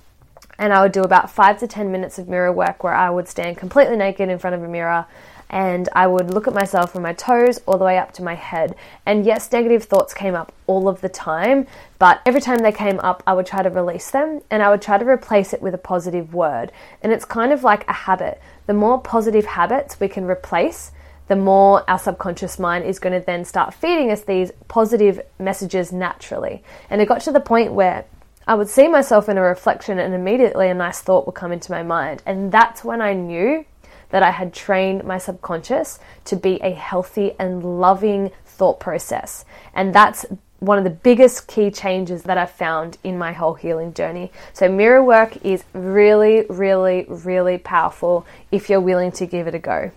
and 0.57 0.73
I 0.73 0.81
would 0.81 0.91
do 0.91 1.01
about 1.01 1.29
five 1.29 1.59
to 1.59 1.67
10 1.67 1.91
minutes 1.91 2.17
of 2.17 2.27
mirror 2.27 2.51
work 2.51 2.83
where 2.83 2.93
I 2.93 3.09
would 3.09 3.27
stand 3.27 3.57
completely 3.57 3.97
naked 3.97 4.29
in 4.29 4.39
front 4.39 4.55
of 4.55 4.63
a 4.63 4.67
mirror 4.67 5.05
and 5.49 5.87
I 5.93 6.07
would 6.07 6.33
look 6.33 6.47
at 6.47 6.53
myself 6.53 6.93
from 6.93 7.03
my 7.03 7.13
toes 7.13 7.61
all 7.65 7.77
the 7.77 7.85
way 7.85 7.97
up 7.97 8.11
to 8.13 8.23
my 8.23 8.33
head. 8.33 8.75
And 9.05 9.25
yes, 9.25 9.51
negative 9.51 9.83
thoughts 9.83 10.13
came 10.13 10.35
up 10.35 10.51
all 10.65 10.87
of 10.87 11.01
the 11.01 11.09
time, 11.09 11.67
but 11.99 12.21
every 12.25 12.41
time 12.41 12.59
they 12.59 12.71
came 12.71 12.99
up, 12.99 13.21
I 13.27 13.33
would 13.33 13.45
try 13.45 13.61
to 13.61 13.69
release 13.69 14.09
them 14.09 14.41
and 14.49 14.63
I 14.63 14.69
would 14.69 14.81
try 14.81 14.97
to 14.97 15.05
replace 15.05 15.53
it 15.53 15.61
with 15.61 15.73
a 15.73 15.79
positive 15.79 16.33
word. 16.33 16.71
And 17.01 17.11
it's 17.11 17.25
kind 17.25 17.53
of 17.53 17.63
like 17.63 17.87
a 17.87 17.93
habit. 17.93 18.41
The 18.65 18.73
more 18.73 18.99
positive 18.99 19.45
habits 19.45 19.99
we 19.99 20.07
can 20.07 20.25
replace, 20.25 20.91
the 21.27 21.35
more 21.35 21.89
our 21.89 21.99
subconscious 21.99 22.59
mind 22.59 22.85
is 22.85 22.99
going 22.99 23.19
to 23.19 23.25
then 23.25 23.45
start 23.45 23.73
feeding 23.73 24.11
us 24.11 24.21
these 24.21 24.51
positive 24.67 25.21
messages 25.39 25.91
naturally. 25.91 26.63
And 26.89 27.01
it 27.01 27.07
got 27.07 27.21
to 27.21 27.31
the 27.31 27.39
point 27.39 27.73
where 27.73 28.05
I 28.47 28.53
would 28.53 28.69
see 28.69 28.87
myself 28.87 29.27
in 29.27 29.37
a 29.37 29.41
reflection 29.41 29.97
and 29.97 30.13
immediately 30.13 30.69
a 30.69 30.73
nice 30.73 31.01
thought 31.01 31.25
would 31.25 31.35
come 31.35 31.51
into 31.51 31.71
my 31.71 31.81
mind. 31.81 32.21
And 32.25 32.51
that's 32.51 32.83
when 32.83 33.01
I 33.01 33.13
knew 33.13 33.65
that 34.09 34.21
I 34.21 34.31
had 34.31 34.53
trained 34.53 35.03
my 35.03 35.17
subconscious 35.17 35.99
to 36.25 36.35
be 36.35 36.61
a 36.61 36.71
healthy 36.71 37.33
and 37.39 37.79
loving 37.79 38.31
thought 38.45 38.79
process. 38.79 39.45
And 39.73 39.95
that's 39.95 40.27
one 40.59 40.77
of 40.77 40.83
the 40.83 40.91
biggest 40.91 41.47
key 41.47 41.71
changes 41.71 42.23
that 42.23 42.37
I've 42.37 42.51
found 42.51 42.99
in 43.03 43.17
my 43.17 43.33
whole 43.33 43.55
healing 43.55 43.93
journey. 43.93 44.31
So, 44.53 44.69
mirror 44.69 45.03
work 45.03 45.43
is 45.43 45.63
really, 45.73 46.45
really, 46.49 47.05
really 47.09 47.57
powerful 47.57 48.25
if 48.51 48.69
you're 48.69 48.79
willing 48.79 49.11
to 49.13 49.25
give 49.25 49.47
it 49.47 49.55
a 49.55 49.59
go 49.59 49.91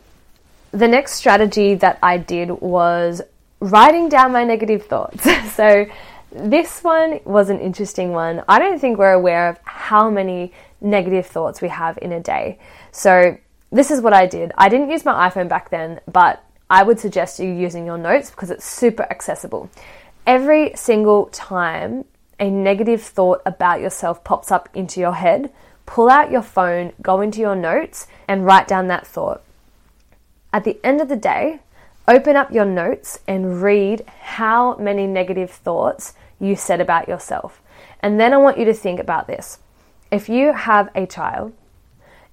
the 0.73 0.89
next 0.89 1.15
strategy 1.15 1.75
that 1.77 1.99
I 2.03 2.19
did 2.19 2.51
was 2.51 3.23
writing 3.61 4.09
down 4.09 4.33
my 4.33 4.45
negative 4.45 4.87
thoughts. 4.87 5.27
so, 5.55 5.87
this 6.31 6.85
one 6.85 7.21
was 7.25 7.49
an 7.49 7.59
interesting 7.59 8.13
one. 8.13 8.45
I 8.47 8.59
don't 8.59 8.79
think 8.79 8.99
we're 8.99 9.13
aware 9.13 9.49
of 9.49 9.59
how 9.65 10.11
many 10.11 10.53
negative 10.81 11.27
thoughts 11.27 11.63
we 11.63 11.69
have 11.69 11.99
in 12.03 12.13
a 12.13 12.21
day. 12.21 12.59
So, 12.93 13.39
this 13.71 13.91
is 13.91 14.01
what 14.01 14.13
I 14.13 14.27
did. 14.27 14.53
I 14.57 14.69
didn't 14.69 14.91
use 14.91 15.05
my 15.05 15.29
iPhone 15.29 15.49
back 15.49 15.71
then, 15.71 16.01
but 16.11 16.45
I 16.71 16.83
would 16.83 17.01
suggest 17.01 17.39
you 17.39 17.49
using 17.51 17.87
your 17.87 17.99
notes 17.99 18.31
because 18.31 18.51
it's 18.51 18.65
super 18.65 19.05
accessible. 19.11 19.71
Every 20.27 20.73
single 20.75 21.27
time 21.27 22.05
a 22.39 22.51
negative 22.51 23.03
thought 23.03 23.41
about 23.45 23.81
yourself 23.81 24.23
pops 24.23 24.53
up 24.53 24.69
into 24.75 25.01
your 25.01 25.15
head, 25.15 25.51
pull 25.87 26.09
out 26.09 26.31
your 26.31 26.43
phone, 26.43 26.93
go 27.03 27.21
into 27.21 27.41
your 27.41 27.57
notes, 27.57 28.07
and 28.29 28.45
write 28.45 28.69
down 28.69 28.89
that 28.89 29.07
thought 29.07 29.43
at 30.53 30.65
the 30.65 30.79
end 30.83 31.01
of 31.01 31.09
the 31.09 31.17
day, 31.17 31.61
open 32.07 32.37
up 32.37 32.51
your 32.51 32.65
notes 32.65 33.21
and 33.29 33.63
read 33.63 34.05
how 34.21 34.77
many 34.77 35.07
negative 35.07 35.51
thoughts 35.51 36.15
you 36.41 36.57
said 36.57 36.81
about 36.81 37.09
yourself. 37.09 37.61
And 38.01 38.19
then 38.19 38.33
I 38.33 38.39
want 38.39 38.59
you 38.59 38.65
to 38.65 38.75
think 38.75 38.99
about 38.99 39.27
this. 39.27 39.59
If 40.11 40.29
you 40.29 40.53
have 40.53 40.89
a 40.95 41.07
child 41.07 41.53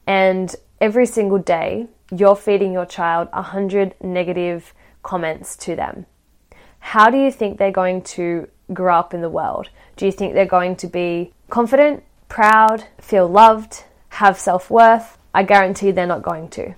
and 0.07 0.55
every 0.79 1.05
single 1.05 1.39
day 1.39 1.87
you're 2.15 2.35
feeding 2.35 2.71
your 2.71 2.85
child 2.85 3.27
100 3.33 3.95
negative 4.01 4.73
comments 5.03 5.57
to 5.57 5.75
them, 5.75 6.05
how 6.79 7.09
do 7.09 7.17
you 7.17 7.31
think 7.31 7.57
they're 7.57 7.71
going 7.71 8.01
to 8.03 8.47
grow 8.73 8.95
up 8.95 9.13
in 9.13 9.21
the 9.21 9.29
world? 9.29 9.69
Do 9.97 10.05
you 10.05 10.11
think 10.11 10.33
they're 10.33 10.45
going 10.45 10.75
to 10.77 10.87
be 10.87 11.33
confident, 11.49 12.03
proud, 12.29 12.85
feel 13.01 13.27
loved, 13.27 13.83
have 14.09 14.39
self 14.39 14.69
worth? 14.69 15.17
I 15.33 15.43
guarantee 15.43 15.91
they're 15.91 16.07
not 16.07 16.21
going 16.21 16.47
to. 16.49 16.75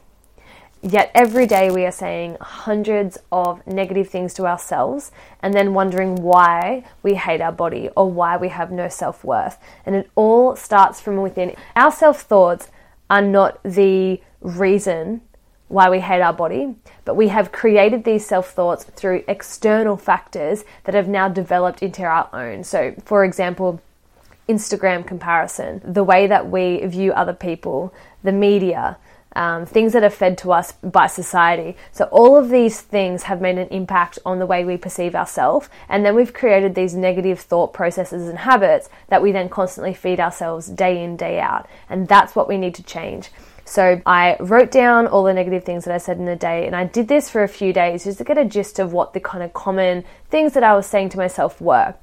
Yet 0.82 1.12
every 1.16 1.48
day 1.48 1.72
we 1.72 1.86
are 1.86 1.92
saying 1.92 2.38
hundreds 2.40 3.18
of 3.32 3.66
negative 3.66 4.10
things 4.10 4.34
to 4.36 4.46
ourselves 4.46 5.12
and 5.42 5.54
then 5.54 5.74
wondering 5.74 6.18
why 6.18 6.84
we 7.02 7.16
hate 7.16 7.42
our 7.42 7.52
body 7.52 7.90
or 7.96 8.12
why 8.12 8.38
we 8.38 8.50
have 8.50 8.72
no 8.72 8.88
self 8.88 9.24
worth. 9.24 9.58
And 9.86 9.96
it 9.96 10.10
all 10.16 10.56
starts 10.56 11.02
from 11.02 11.18
within. 11.18 11.56
Our 11.76 11.92
self 11.92 12.22
thoughts 12.22 12.70
are 13.10 13.22
not 13.22 13.62
the 13.64 14.22
reason 14.42 15.22
why 15.68 15.90
we 15.90 16.00
hate 16.00 16.22
our 16.22 16.34
body, 16.34 16.76
but 17.06 17.16
we 17.16 17.30
have 17.30 17.52
created 17.52 18.04
these 18.04 18.26
self 18.26 18.52
thoughts 18.52 18.84
through 18.84 19.24
external 19.28 19.98
factors 19.98 20.64
that 20.84 20.96
have 20.96 21.08
now 21.08 21.28
developed 21.28 21.82
into 21.82 22.04
our 22.04 22.30
own. 22.34 22.64
So, 22.64 22.94
for 23.04 23.26
example, 23.26 23.82
Instagram 24.48 25.06
comparison, 25.06 25.82
the 25.84 26.04
way 26.04 26.28
that 26.28 26.50
we 26.50 26.86
view 26.86 27.12
other 27.12 27.34
people, 27.34 27.94
the 28.24 28.32
media, 28.32 28.98
um, 29.38 29.68
things 29.68 29.94
that 29.94 30.04
are 30.04 30.10
fed 30.10 30.38
to 30.40 30.52
us 30.52 30.72
by 30.72 31.08
society. 31.08 31.78
So, 31.92 32.06
all 32.06 32.36
of 32.36 32.50
these 32.50 32.82
things 32.82 33.24
have 33.24 33.40
made 33.40 33.58
an 33.58 33.68
impact 33.70 34.18
on 34.26 34.40
the 34.40 34.46
way 34.46 34.66
we 34.66 34.78
perceive 34.78 35.16
ourselves. 35.16 35.70
And 35.88 36.04
then 36.04 36.16
we've 36.16 36.34
created 36.34 36.74
these 36.74 36.96
negative 36.96 37.40
thought 37.40 37.72
processes 37.72 38.28
and 38.28 38.40
habits 38.40 38.90
that 39.10 39.22
we 39.22 39.32
then 39.32 39.48
constantly 39.48 39.94
feed 39.94 40.20
ourselves 40.20 40.68
day 40.68 41.04
in, 41.04 41.16
day 41.16 41.40
out. 41.40 41.68
And 41.88 42.08
that's 42.08 42.36
what 42.36 42.48
we 42.48 42.58
need 42.58 42.74
to 42.76 42.84
change. 42.84 43.30
So 43.64 44.02
I 44.06 44.38
wrote 44.40 44.72
down 44.72 45.08
all 45.08 45.24
the 45.24 45.34
negative 45.34 45.64
things 45.64 45.86
that 45.86 45.94
I 45.94 45.98
said 45.98 46.18
in 46.18 46.26
the 46.26 46.38
day, 46.38 46.66
and 46.66 46.76
I 46.76 46.86
did 46.86 47.08
this 47.08 47.30
for 47.30 47.44
a 47.44 47.50
few 47.50 47.74
days 47.74 48.06
just 48.06 48.18
to 48.18 48.24
get 48.24 48.38
a 48.38 48.46
gist 48.46 48.80
of 48.80 48.94
what 48.94 49.14
the 49.14 49.20
kind 49.20 49.44
of 49.44 49.54
common 49.54 50.04
things 50.30 50.54
that 50.54 50.64
I 50.64 50.74
was 50.74 50.88
saying 50.88 51.10
to 51.10 51.18
myself 51.18 51.62
were. 51.62 51.94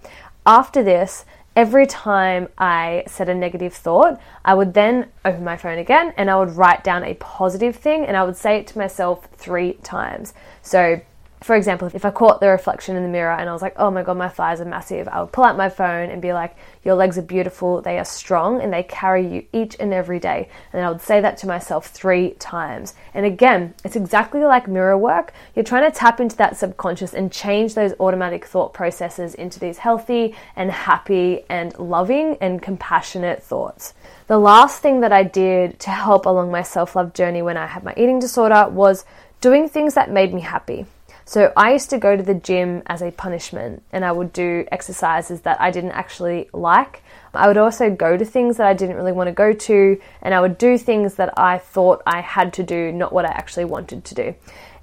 After 0.47 0.83
this, 0.83 1.25
every 1.57 1.87
time 1.87 2.49
I 2.59 3.05
said 3.07 3.29
a 3.29 3.35
negative 3.35 3.75
thought, 3.75 4.21
I 4.45 4.55
would 4.55 4.75
then 4.75 5.11
open 5.25 5.45
my 5.45 5.57
phone 5.57 5.79
again 5.79 6.13
and 6.17 6.31
I 6.31 6.39
would 6.39 6.57
write 6.57 6.83
down 6.85 7.05
a 7.05 7.15
positive 7.15 7.77
thing 7.77 8.05
and 8.05 8.17
I 8.17 8.25
would 8.25 8.37
say 8.37 8.59
it 8.59 8.67
to 8.69 8.79
myself 8.79 9.29
three 9.33 9.75
times. 9.75 10.35
So 10.63 11.01
for 11.45 11.55
example, 11.55 11.91
if 11.93 12.07
I 12.07 12.11
caught 12.11 12.41
the 12.41 12.49
reflection 12.49 12.97
in 12.97 13.03
the 13.03 13.09
mirror 13.11 13.35
and 13.35 13.51
I 13.51 13.53
was 13.53 13.61
like, 13.61 13.75
oh 13.77 13.91
my 13.91 14.03
god, 14.03 14.17
my 14.17 14.31
thighs 14.31 14.63
are 14.63 14.65
massive, 14.65 15.07
I 15.09 15.21
would 15.21 15.31
pull 15.31 15.45
out 15.45 15.59
my 15.59 15.69
phone 15.69 16.09
and 16.09 16.23
be 16.23 16.33
like, 16.33 16.57
your 16.83 16.95
legs 16.95 17.19
are 17.19 17.23
beautiful, 17.23 17.83
they 17.83 17.99
are 17.99 18.05
strong, 18.07 18.63
and 18.63 18.73
they 18.73 18.83
carry 18.83 19.29
you 19.29 19.45
each 19.53 19.77
and 19.79 19.93
every 19.93 20.19
day. 20.19 20.49
And 20.73 20.83
I 20.83 20.91
would 20.91 21.03
say 21.03 21.21
that 21.21 21.37
to 21.39 21.47
myself 21.47 21.89
three 21.89 22.31
times. 22.39 22.95
And 23.13 23.27
again, 23.27 23.75
it's 23.85 23.95
exactly 23.95 24.43
like 24.43 24.69
mirror 24.69 24.97
work. 24.97 25.35
You're 25.55 25.67
trying 25.67 25.85
to 25.85 25.95
tap 25.95 26.19
into 26.19 26.35
that 26.39 26.57
subconscious 26.57 27.13
and 27.13 27.31
change 27.31 27.75
those 27.75 27.93
automatic 28.01 28.47
thought 28.47 28.73
processes 28.73 29.35
into 29.35 29.61
these 29.61 29.77
healthy 29.77 30.35
and 30.57 30.71
happy 30.71 31.43
and 31.51 31.79
loving 31.79 32.39
and 32.41 32.63
compassionate 32.63 33.43
thoughts. 33.43 33.93
The 34.29 34.39
last 34.39 34.81
thing 34.81 35.01
that 35.03 35.13
I 35.13 35.25
did 35.25 35.79
to 35.81 35.91
help 35.91 36.25
along 36.25 36.51
my 36.51 36.63
self 36.63 36.97
love 36.97 37.13
journey 37.13 37.43
when 37.43 37.59
I 37.59 37.67
had 37.67 37.85
my 37.85 37.93
eating 37.99 38.19
disorder 38.19 38.67
was 38.71 39.05
doing 39.43 39.69
things 39.69 39.93
that 39.93 40.11
made 40.11 40.33
me 40.33 40.41
happy. 40.41 40.87
So 41.27 41.53
I 41.57 41.73
used 41.73 41.89
to 41.91 41.99
go 41.99 42.17
to 42.17 42.23
the 42.23 42.35
gym 42.35 42.83
as 42.87 43.01
a 43.01 43.11
punishment 43.11 43.83
and 43.93 44.05
I 44.05 44.13
would 44.13 44.33
do 44.33 44.67
exercises 44.71 45.41
that 45.43 45.61
I 45.61 45.71
didn't 45.71 45.93
actually 45.93 46.51
like. 46.53 47.03
I 47.33 47.49
would 47.49 47.57
also 47.57 47.91
go 47.91 48.17
to 48.17 48.25
things 48.25 48.59
that 48.59 48.67
I 48.67 48.75
didn't 48.75 48.97
really 48.97 49.13
want 49.13 49.29
to 49.29 49.33
go 49.33 49.53
to 49.53 50.01
and 50.23 50.35
I 50.35 50.41
would 50.41 50.59
do 50.59 50.77
things 50.77 51.15
that 51.15 51.39
I 51.39 51.59
thought 51.59 52.03
I 52.07 52.21
had 52.21 52.53
to 52.55 52.63
do, 52.63 52.93
not 52.93 53.13
what 53.13 53.25
I 53.25 53.33
actually 53.33 53.65
wanted 53.65 54.05
to 54.05 54.15
do. 54.15 54.35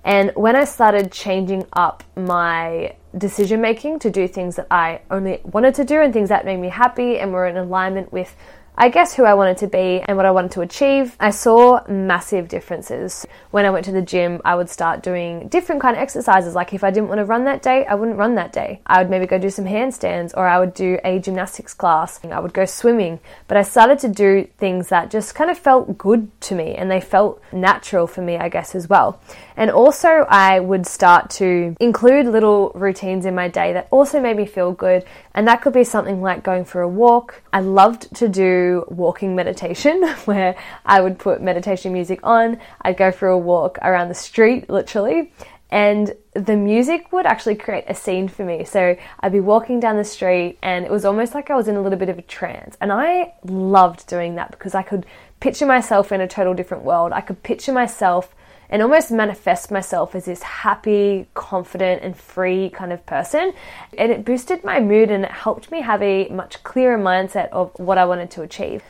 And 0.04 0.32
when 0.36 0.56
I 0.56 0.66
started 0.66 1.12
changing 1.12 1.68
up 1.74 2.04
my 2.16 2.96
decision 3.16 3.62
making 3.62 4.00
to 4.00 4.10
do 4.10 4.28
things 4.28 4.56
that 4.56 4.68
I 4.72 5.02
only 5.12 5.42
wanted 5.44 5.76
to 5.76 5.84
do 5.84 6.02
and 6.02 6.12
things 6.12 6.30
that 6.30 6.46
made 6.46 6.58
me 6.58 6.70
happy 6.70 7.20
and 7.20 7.32
were 7.32 7.46
in 7.46 7.58
alignment 7.58 8.12
with 8.12 8.36
I 8.82 8.90
guess 8.90 9.14
who 9.14 9.26
I 9.26 9.36
wanted 9.36 9.58
to 9.58 9.68
be 9.68 10.02
and 10.04 10.18
what 10.18 10.26
I 10.26 10.32
wanted 10.32 10.54
to 10.54 10.62
achieve, 10.62 11.16
I 11.20 11.30
saw 11.30 11.82
massive 11.88 12.48
differences. 12.48 13.28
When 13.52 13.64
I 13.64 13.70
went 13.70 13.86
to 13.86 13.92
the 13.92 14.02
gym, 14.02 14.42
I 14.44 14.56
would 14.56 14.72
start 14.72 15.04
doing 15.04 15.50
different 15.50 15.84
kind 15.84 15.96
of 15.96 16.02
exercises. 16.02 16.56
Like 16.56 16.74
if 16.74 16.84
I 16.84 16.90
didn't 16.90 17.08
want 17.08 17.20
to 17.20 17.26
run 17.26 17.44
that 17.44 17.62
day, 17.62 17.86
I 17.86 17.94
wouldn't 17.94 18.18
run 18.18 18.34
that 18.36 18.52
day. 18.52 18.82
I 18.88 18.98
would 19.00 19.12
maybe 19.12 19.28
go 19.28 19.38
do 19.38 19.52
some 19.52 19.66
handstands 19.66 20.36
or 20.36 20.48
I 20.48 20.60
would 20.60 20.74
do 20.74 20.98
a 21.04 21.20
gymnastics 21.20 21.76
class. 21.76 22.20
I 22.26 22.40
would 22.40 22.54
go 22.54 22.66
swimming. 22.66 23.20
But 23.48 23.58
I 23.58 23.62
started 23.62 24.00
to 24.00 24.10
do 24.10 24.50
things 24.58 24.90
that 24.90 25.12
just 25.12 25.36
kind 25.36 25.52
of 25.52 25.60
felt 25.60 26.00
good 26.00 26.32
to 26.42 26.56
me 26.56 26.74
and 26.74 26.90
they 26.90 27.02
felt 27.02 27.40
natural 27.52 28.08
for 28.08 28.24
me, 28.24 28.38
I 28.38 28.50
guess, 28.50 28.74
as 28.74 28.90
well. 28.90 29.22
And 29.62 29.70
also, 29.70 30.26
I 30.28 30.60
would 30.60 30.88
start 30.88 31.30
to 31.42 31.76
include 31.80 32.26
little 32.26 32.72
routines 32.74 33.28
in 33.28 33.36
my 33.36 33.48
day 33.48 33.74
that 33.74 33.90
also 33.92 34.20
made 34.20 34.36
me 34.36 34.48
feel 34.48 34.72
good. 34.72 35.06
And 35.36 35.48
that 35.48 35.62
could 35.62 35.72
be 35.72 35.84
something 35.84 36.20
like 36.20 36.42
going 36.42 36.66
for 36.66 36.82
a 36.82 36.88
walk. 36.88 37.44
I 37.54 37.60
loved 37.60 38.12
to 38.16 38.28
do 38.28 38.86
walking 38.90 39.36
meditation 39.36 40.02
where 40.26 40.56
I 40.84 41.00
would 41.02 41.20
put 41.20 41.44
meditation 41.44 41.94
music 41.94 42.22
on. 42.24 42.60
I'd 42.82 42.98
go 42.98 43.12
for 43.12 43.28
a 43.28 43.38
walk 43.38 43.78
around 43.84 44.10
the 44.10 44.16
street, 44.16 44.68
literally. 44.68 45.32
And 45.70 46.16
the 46.34 46.58
music 46.58 47.14
would 47.14 47.28
actually 47.28 47.54
create 47.54 47.84
a 47.88 47.94
scene 47.94 48.30
for 48.30 48.44
me. 48.44 48.64
So 48.66 48.98
I'd 49.20 49.32
be 49.32 49.42
walking 49.42 49.80
down 49.80 49.96
the 49.96 50.04
street 50.04 50.58
and 50.64 50.86
it 50.86 50.90
was 50.90 51.06
almost 51.06 51.36
like 51.36 51.52
I 51.52 51.56
was 51.56 51.68
in 51.68 51.76
a 51.76 51.82
little 51.84 52.00
bit 52.00 52.10
of 52.10 52.18
a 52.18 52.24
trance. 52.24 52.78
And 52.82 52.92
I 52.92 53.36
loved 53.46 54.08
doing 54.08 54.34
that 54.38 54.50
because 54.50 54.74
I 54.74 54.82
could 54.82 55.06
picture 55.40 55.68
myself 55.68 56.12
in 56.12 56.20
a 56.20 56.28
total 56.28 56.56
different 56.56 56.84
world. 56.84 57.12
I 57.12 57.22
could 57.22 57.44
picture 57.44 57.72
myself 57.72 58.34
and 58.72 58.82
almost 58.82 59.12
manifest 59.12 59.70
myself 59.70 60.16
as 60.16 60.26
this 60.26 60.42
happy, 60.42 61.28
confident, 61.34 62.02
and 62.02 62.18
free 62.18 62.70
kind 62.70 62.94
of 62.94 63.06
person. 63.06 63.54
And 63.98 64.12
it 64.12 64.26
boosted 64.26 64.64
my 64.64 64.80
mood 64.80 65.12
and 65.12 65.26
it 65.26 65.32
helped 65.32 65.72
me 65.72 65.82
have 65.82 66.02
a 66.02 66.30
much 66.30 66.64
clearer 66.64 66.98
mindset 66.98 67.50
of 67.50 67.72
what 67.78 67.98
I 67.98 68.06
wanted 68.06 68.32
to 68.32 68.42
achieve. 68.42 68.82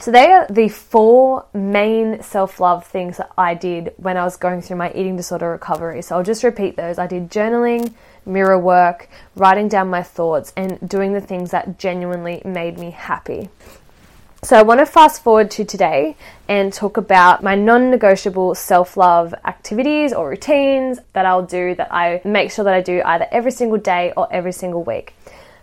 So, 0.00 0.12
they 0.12 0.30
are 0.30 0.46
the 0.48 0.68
four 0.68 1.46
main 1.52 2.22
self 2.22 2.60
love 2.60 2.86
things 2.86 3.16
that 3.16 3.32
I 3.36 3.54
did 3.54 3.94
when 3.96 4.16
I 4.16 4.22
was 4.22 4.36
going 4.36 4.62
through 4.62 4.76
my 4.76 4.92
eating 4.92 5.16
disorder 5.16 5.50
recovery. 5.50 6.02
So, 6.02 6.16
I'll 6.16 6.22
just 6.22 6.44
repeat 6.44 6.76
those. 6.76 6.98
I 6.98 7.08
did 7.08 7.32
journaling, 7.32 7.92
mirror 8.24 8.58
work, 8.58 9.08
writing 9.34 9.66
down 9.66 9.88
my 9.88 10.04
thoughts, 10.04 10.52
and 10.56 10.78
doing 10.88 11.14
the 11.14 11.20
things 11.20 11.50
that 11.50 11.80
genuinely 11.80 12.40
made 12.44 12.78
me 12.78 12.92
happy. 12.92 13.50
So, 14.44 14.56
I 14.56 14.62
want 14.62 14.78
to 14.78 14.86
fast 14.86 15.24
forward 15.24 15.50
to 15.52 15.64
today 15.64 16.16
and 16.46 16.72
talk 16.72 16.96
about 16.96 17.42
my 17.42 17.56
non 17.56 17.90
negotiable 17.90 18.54
self 18.54 18.96
love 18.96 19.34
activities 19.44 20.12
or 20.12 20.28
routines 20.28 21.00
that 21.12 21.26
I'll 21.26 21.44
do 21.44 21.74
that 21.74 21.92
I 21.92 22.20
make 22.24 22.52
sure 22.52 22.64
that 22.64 22.72
I 22.72 22.80
do 22.80 23.02
either 23.04 23.26
every 23.32 23.50
single 23.50 23.78
day 23.78 24.12
or 24.16 24.32
every 24.32 24.52
single 24.52 24.84
week. 24.84 25.14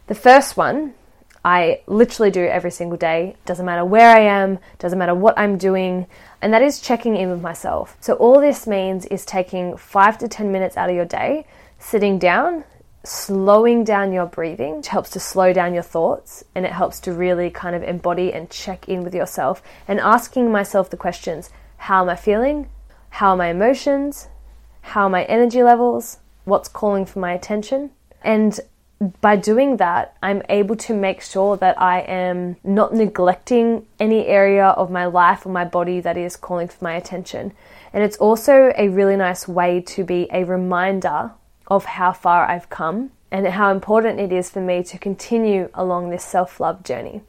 The 0.08 0.14
first 0.14 0.58
one 0.58 0.94
I 1.46 1.82
literally 1.88 2.32
do 2.32 2.44
every 2.44 2.72
single 2.72 2.98
day, 2.98 3.38
doesn't 3.46 3.66
matter 3.66 3.86
where 3.86 4.14
I 4.14 4.20
am, 4.20 4.60
doesn't 4.78 5.00
matter 5.00 5.16
what 5.16 5.40
I'm 5.40 5.58
doing, 5.58 6.06
and 6.42 6.52
that 6.54 6.62
is 6.62 6.82
checking 6.82 7.16
in 7.16 7.30
with 7.30 7.42
myself. 7.42 7.96
So, 8.02 8.16
all 8.16 8.42
this 8.42 8.68
means 8.68 9.06
is 9.06 9.24
taking 9.26 9.78
five 9.78 10.18
to 10.18 10.28
10 10.28 10.52
minutes 10.52 10.76
out 10.76 10.90
of 10.90 10.96
your 10.96 11.06
day, 11.06 11.46
sitting 11.80 12.20
down, 12.20 12.66
slowing 13.08 13.84
down 13.84 14.13
your 14.13 14.26
breathing 14.26 14.82
helps 14.84 15.10
to 15.12 15.20
slow 15.20 15.54
down 15.54 15.74
your 15.74 15.84
thoughts 15.84 16.44
and 16.54 16.65
it 16.65 16.72
helps 16.72 17.00
to 17.02 17.13
really 17.13 17.50
kind 17.50 17.76
of 17.76 17.84
embody 17.84 18.34
and 18.34 18.50
check 18.50 18.88
in 18.89 19.04
with 19.04 19.13
yourself 19.13 19.62
and 19.88 20.00
asking 20.00 20.52
myself 20.52 20.89
the 20.89 20.98
questions 20.98 21.50
how 21.78 22.02
am 22.02 22.10
I 22.10 22.15
feeling? 22.15 22.70
How 23.10 23.32
are 23.32 23.38
my 23.38 23.50
emotions? 23.50 24.28
How 24.82 25.04
are 25.04 25.10
my 25.10 25.24
energy 25.26 25.62
levels? 25.62 26.18
What's 26.46 26.68
calling 26.68 27.06
for 27.06 27.20
my 27.20 27.34
attention? 27.34 27.91
And 28.24 28.60
by 29.22 29.36
doing 29.36 29.78
that, 29.78 30.15
I'm 30.24 30.41
able 30.50 30.76
to 30.78 30.94
make 30.94 31.22
sure 31.22 31.58
that 31.58 31.80
I 31.80 32.00
am 32.02 32.56
not 32.63 32.94
neglecting 32.94 33.86
any 34.00 34.26
area 34.26 34.68
of 34.68 34.89
my 34.89 35.06
life 35.06 35.46
or 35.46 35.50
my 35.50 35.65
body 35.65 36.00
that 36.00 36.18
is 36.18 36.36
calling 36.36 36.68
for 36.68 36.84
my 36.84 36.96
attention. 36.96 37.54
And 37.94 38.04
it's 38.04 38.18
also 38.18 38.72
a 38.78 38.88
really 38.89 39.15
nice 39.15 39.48
way 39.48 39.82
to 39.82 40.04
be 40.04 40.28
a 40.32 40.44
reminder 40.44 41.32
of 41.67 41.86
how 41.86 42.12
far 42.12 42.45
I've 42.45 42.69
come 42.69 43.12
and 43.32 43.47
how 43.47 43.71
important 43.71 44.19
it 44.19 44.32
is 44.32 44.49
for 44.49 44.62
me 44.62 44.84
to 44.84 44.97
continue 44.97 45.69
along 45.73 46.10
this 46.10 46.23
self 46.23 46.60
love 46.60 46.84
journey. 46.84 47.21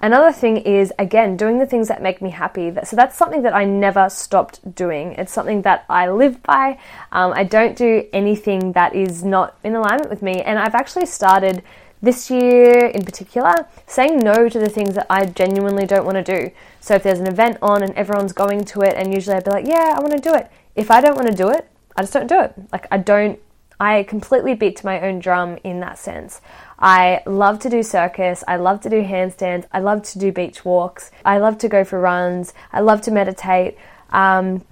Another 0.00 0.32
thing 0.32 0.56
is, 0.56 0.92
again, 0.98 1.36
doing 1.36 1.60
the 1.60 1.66
things 1.66 1.86
that 1.86 2.02
make 2.02 2.20
me 2.20 2.30
happy. 2.30 2.72
So 2.82 2.96
that's 2.96 3.16
something 3.16 3.42
that 3.42 3.54
I 3.54 3.64
never 3.64 4.10
stopped 4.10 4.74
doing. 4.74 5.12
It's 5.12 5.32
something 5.32 5.62
that 5.62 5.84
I 5.88 6.10
live 6.10 6.42
by. 6.42 6.78
Um, 7.12 7.32
I 7.36 7.44
don't 7.44 7.76
do 7.76 8.08
anything 8.12 8.72
that 8.72 8.96
is 8.96 9.22
not 9.22 9.56
in 9.62 9.76
alignment 9.76 10.10
with 10.10 10.20
me. 10.20 10.42
And 10.42 10.58
I've 10.58 10.74
actually 10.74 11.06
started 11.06 11.62
this 12.02 12.32
year 12.32 12.86
in 12.86 13.04
particular 13.04 13.54
saying 13.86 14.18
no 14.18 14.48
to 14.48 14.58
the 14.58 14.68
things 14.68 14.96
that 14.96 15.06
I 15.08 15.24
genuinely 15.24 15.86
don't 15.86 16.04
want 16.04 16.16
to 16.16 16.40
do. 16.40 16.50
So 16.80 16.96
if 16.96 17.04
there's 17.04 17.20
an 17.20 17.28
event 17.28 17.58
on 17.62 17.84
and 17.84 17.94
everyone's 17.94 18.32
going 18.32 18.64
to 18.64 18.80
it, 18.80 18.94
and 18.96 19.14
usually 19.14 19.36
I'd 19.36 19.44
be 19.44 19.52
like, 19.52 19.68
yeah, 19.68 19.94
I 19.96 20.00
want 20.00 20.14
to 20.14 20.18
do 20.18 20.34
it. 20.34 20.50
If 20.74 20.90
I 20.90 21.00
don't 21.00 21.14
want 21.14 21.28
to 21.28 21.36
do 21.36 21.48
it, 21.48 21.68
I 21.96 22.02
just 22.02 22.12
don't 22.12 22.26
do 22.26 22.40
it. 22.40 22.52
Like, 22.72 22.88
I 22.90 22.98
don't 22.98 23.38
I 23.82 24.04
completely 24.04 24.54
beat 24.54 24.76
to 24.76 24.86
my 24.86 25.00
own 25.00 25.18
drum 25.18 25.58
in 25.64 25.80
that 25.80 25.98
sense. 25.98 26.40
I 26.78 27.20
love 27.26 27.58
to 27.60 27.68
do 27.68 27.82
circus, 27.82 28.44
I 28.46 28.54
love 28.54 28.80
to 28.82 28.88
do 28.88 29.02
handstands, 29.02 29.66
I 29.72 29.80
love 29.80 30.04
to 30.04 30.20
do 30.20 30.30
beach 30.30 30.64
walks, 30.64 31.10
I 31.24 31.38
love 31.38 31.58
to 31.58 31.68
go 31.68 31.82
for 31.82 31.98
runs, 31.98 32.54
I 32.72 32.78
love 32.78 33.00
to 33.02 33.10
meditate. 33.10 33.76
Um, 34.10 34.64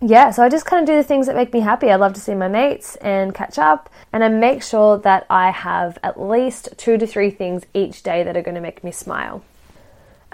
yeah, 0.00 0.30
so 0.30 0.42
I 0.42 0.48
just 0.48 0.64
kind 0.64 0.80
of 0.80 0.86
do 0.86 0.96
the 0.96 1.02
things 1.06 1.26
that 1.26 1.36
make 1.36 1.52
me 1.52 1.60
happy. 1.60 1.90
I 1.90 1.96
love 1.96 2.14
to 2.14 2.20
see 2.20 2.34
my 2.34 2.48
mates 2.48 2.96
and 2.96 3.34
catch 3.34 3.58
up, 3.58 3.90
and 4.14 4.24
I 4.24 4.28
make 4.30 4.62
sure 4.62 4.96
that 4.96 5.26
I 5.28 5.50
have 5.50 5.98
at 6.02 6.18
least 6.18 6.70
two 6.78 6.96
to 6.96 7.06
three 7.06 7.30
things 7.30 7.66
each 7.74 8.02
day 8.02 8.22
that 8.22 8.34
are 8.34 8.42
going 8.42 8.54
to 8.54 8.62
make 8.62 8.82
me 8.82 8.92
smile. 8.92 9.44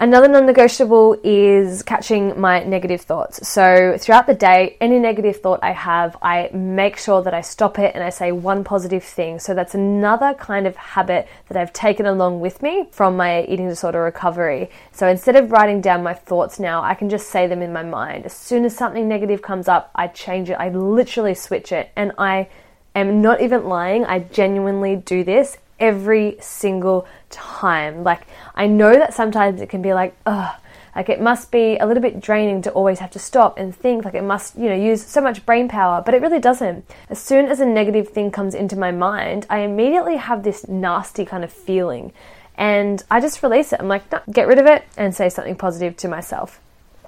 Another 0.01 0.27
non 0.27 0.47
negotiable 0.47 1.15
is 1.23 1.83
catching 1.83 2.41
my 2.41 2.63
negative 2.63 3.01
thoughts. 3.01 3.47
So, 3.47 3.97
throughout 3.99 4.25
the 4.25 4.33
day, 4.33 4.75
any 4.81 4.97
negative 4.97 5.41
thought 5.41 5.59
I 5.61 5.73
have, 5.73 6.17
I 6.23 6.49
make 6.51 6.97
sure 6.97 7.21
that 7.21 7.35
I 7.35 7.41
stop 7.41 7.77
it 7.77 7.93
and 7.93 8.03
I 8.03 8.09
say 8.09 8.31
one 8.31 8.63
positive 8.63 9.03
thing. 9.03 9.37
So, 9.37 9.53
that's 9.53 9.75
another 9.75 10.33
kind 10.33 10.65
of 10.65 10.75
habit 10.75 11.27
that 11.49 11.55
I've 11.55 11.71
taken 11.71 12.07
along 12.07 12.39
with 12.39 12.63
me 12.63 12.87
from 12.91 13.15
my 13.15 13.43
eating 13.43 13.69
disorder 13.69 14.01
recovery. 14.01 14.71
So, 14.91 15.07
instead 15.07 15.35
of 15.35 15.51
writing 15.51 15.81
down 15.81 16.01
my 16.01 16.15
thoughts 16.15 16.59
now, 16.59 16.81
I 16.81 16.95
can 16.95 17.07
just 17.07 17.29
say 17.29 17.45
them 17.45 17.61
in 17.61 17.71
my 17.71 17.83
mind. 17.83 18.25
As 18.25 18.33
soon 18.33 18.65
as 18.65 18.75
something 18.75 19.07
negative 19.07 19.43
comes 19.43 19.67
up, 19.67 19.91
I 19.93 20.07
change 20.07 20.49
it, 20.49 20.53
I 20.53 20.69
literally 20.69 21.35
switch 21.35 21.71
it, 21.71 21.91
and 21.95 22.11
I 22.17 22.49
am 22.95 23.21
not 23.21 23.39
even 23.39 23.65
lying. 23.65 24.05
I 24.05 24.17
genuinely 24.17 24.95
do 24.95 25.23
this 25.23 25.59
every 25.81 26.37
single 26.39 27.07
time. 27.29 28.03
Like, 28.03 28.21
I 28.55 28.67
know 28.67 28.93
that 28.93 29.13
sometimes 29.13 29.59
it 29.59 29.67
can 29.69 29.81
be 29.81 29.93
like, 29.93 30.15
ugh, 30.25 30.55
like 30.95 31.09
it 31.09 31.21
must 31.21 31.51
be 31.51 31.77
a 31.77 31.85
little 31.85 32.01
bit 32.01 32.19
draining 32.19 32.61
to 32.63 32.71
always 32.71 32.99
have 32.99 33.11
to 33.11 33.19
stop 33.19 33.57
and 33.57 33.75
think, 33.75 34.05
like 34.05 34.13
it 34.13 34.23
must, 34.23 34.57
you 34.57 34.69
know, 34.69 34.75
use 34.75 35.05
so 35.05 35.21
much 35.21 35.45
brain 35.45 35.67
power, 35.67 36.01
but 36.05 36.13
it 36.13 36.21
really 36.21 36.39
doesn't. 36.39 36.85
As 37.09 37.19
soon 37.19 37.45
as 37.45 37.59
a 37.59 37.65
negative 37.65 38.09
thing 38.09 38.31
comes 38.31 38.53
into 38.53 38.77
my 38.77 38.91
mind, 38.91 39.45
I 39.49 39.59
immediately 39.59 40.17
have 40.17 40.43
this 40.43 40.67
nasty 40.67 41.25
kind 41.25 41.43
of 41.43 41.51
feeling. 41.51 42.13
And 42.55 43.03
I 43.09 43.21
just 43.21 43.41
release 43.41 43.73
it. 43.73 43.79
I'm 43.79 43.87
like, 43.87 44.11
no, 44.11 44.21
get 44.31 44.47
rid 44.47 44.59
of 44.59 44.65
it 44.65 44.83
and 44.97 45.15
say 45.15 45.29
something 45.29 45.55
positive 45.55 45.97
to 45.97 46.07
myself. 46.07 46.59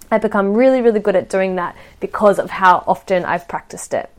I've 0.09 0.21
become 0.21 0.53
really, 0.53 0.81
really 0.81 0.99
good 0.99 1.15
at 1.15 1.29
doing 1.29 1.57
that 1.57 1.75
because 1.99 2.39
of 2.39 2.49
how 2.49 2.83
often 2.87 3.25
I've 3.25 3.47
practiced 3.47 3.93
it. 3.93 4.09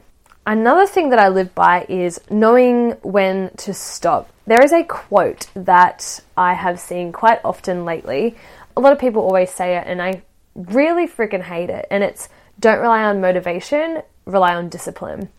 Another 0.46 0.86
thing 0.86 1.08
that 1.08 1.18
I 1.18 1.28
live 1.28 1.54
by 1.54 1.86
is 1.88 2.20
knowing 2.28 2.92
when 3.02 3.50
to 3.58 3.72
stop. 3.72 4.30
There 4.46 4.62
is 4.62 4.72
a 4.72 4.84
quote 4.84 5.46
that 5.54 6.20
I 6.36 6.52
have 6.52 6.78
seen 6.78 7.12
quite 7.12 7.40
often 7.44 7.86
lately. 7.86 8.36
A 8.76 8.80
lot 8.80 8.92
of 8.92 8.98
people 8.98 9.22
always 9.22 9.50
say 9.50 9.78
it, 9.78 9.86
and 9.86 10.02
I 10.02 10.22
really 10.54 11.08
freaking 11.08 11.42
hate 11.42 11.70
it. 11.70 11.86
And 11.90 12.04
it's 12.04 12.28
don't 12.60 12.80
rely 12.80 13.04
on 13.04 13.22
motivation, 13.22 14.02
rely 14.26 14.54
on 14.54 14.68
discipline. 14.68 15.30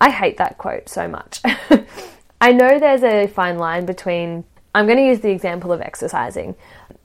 I 0.00 0.10
hate 0.10 0.36
that 0.36 0.58
quote 0.58 0.88
so 0.88 1.08
much. 1.08 1.40
I 2.40 2.52
know 2.52 2.78
there's 2.78 3.02
a 3.02 3.26
fine 3.26 3.58
line 3.58 3.84
between 3.84 4.44
I'm 4.74 4.86
going 4.86 4.98
to 4.98 5.04
use 5.04 5.20
the 5.20 5.30
example 5.30 5.72
of 5.72 5.80
exercising 5.80 6.54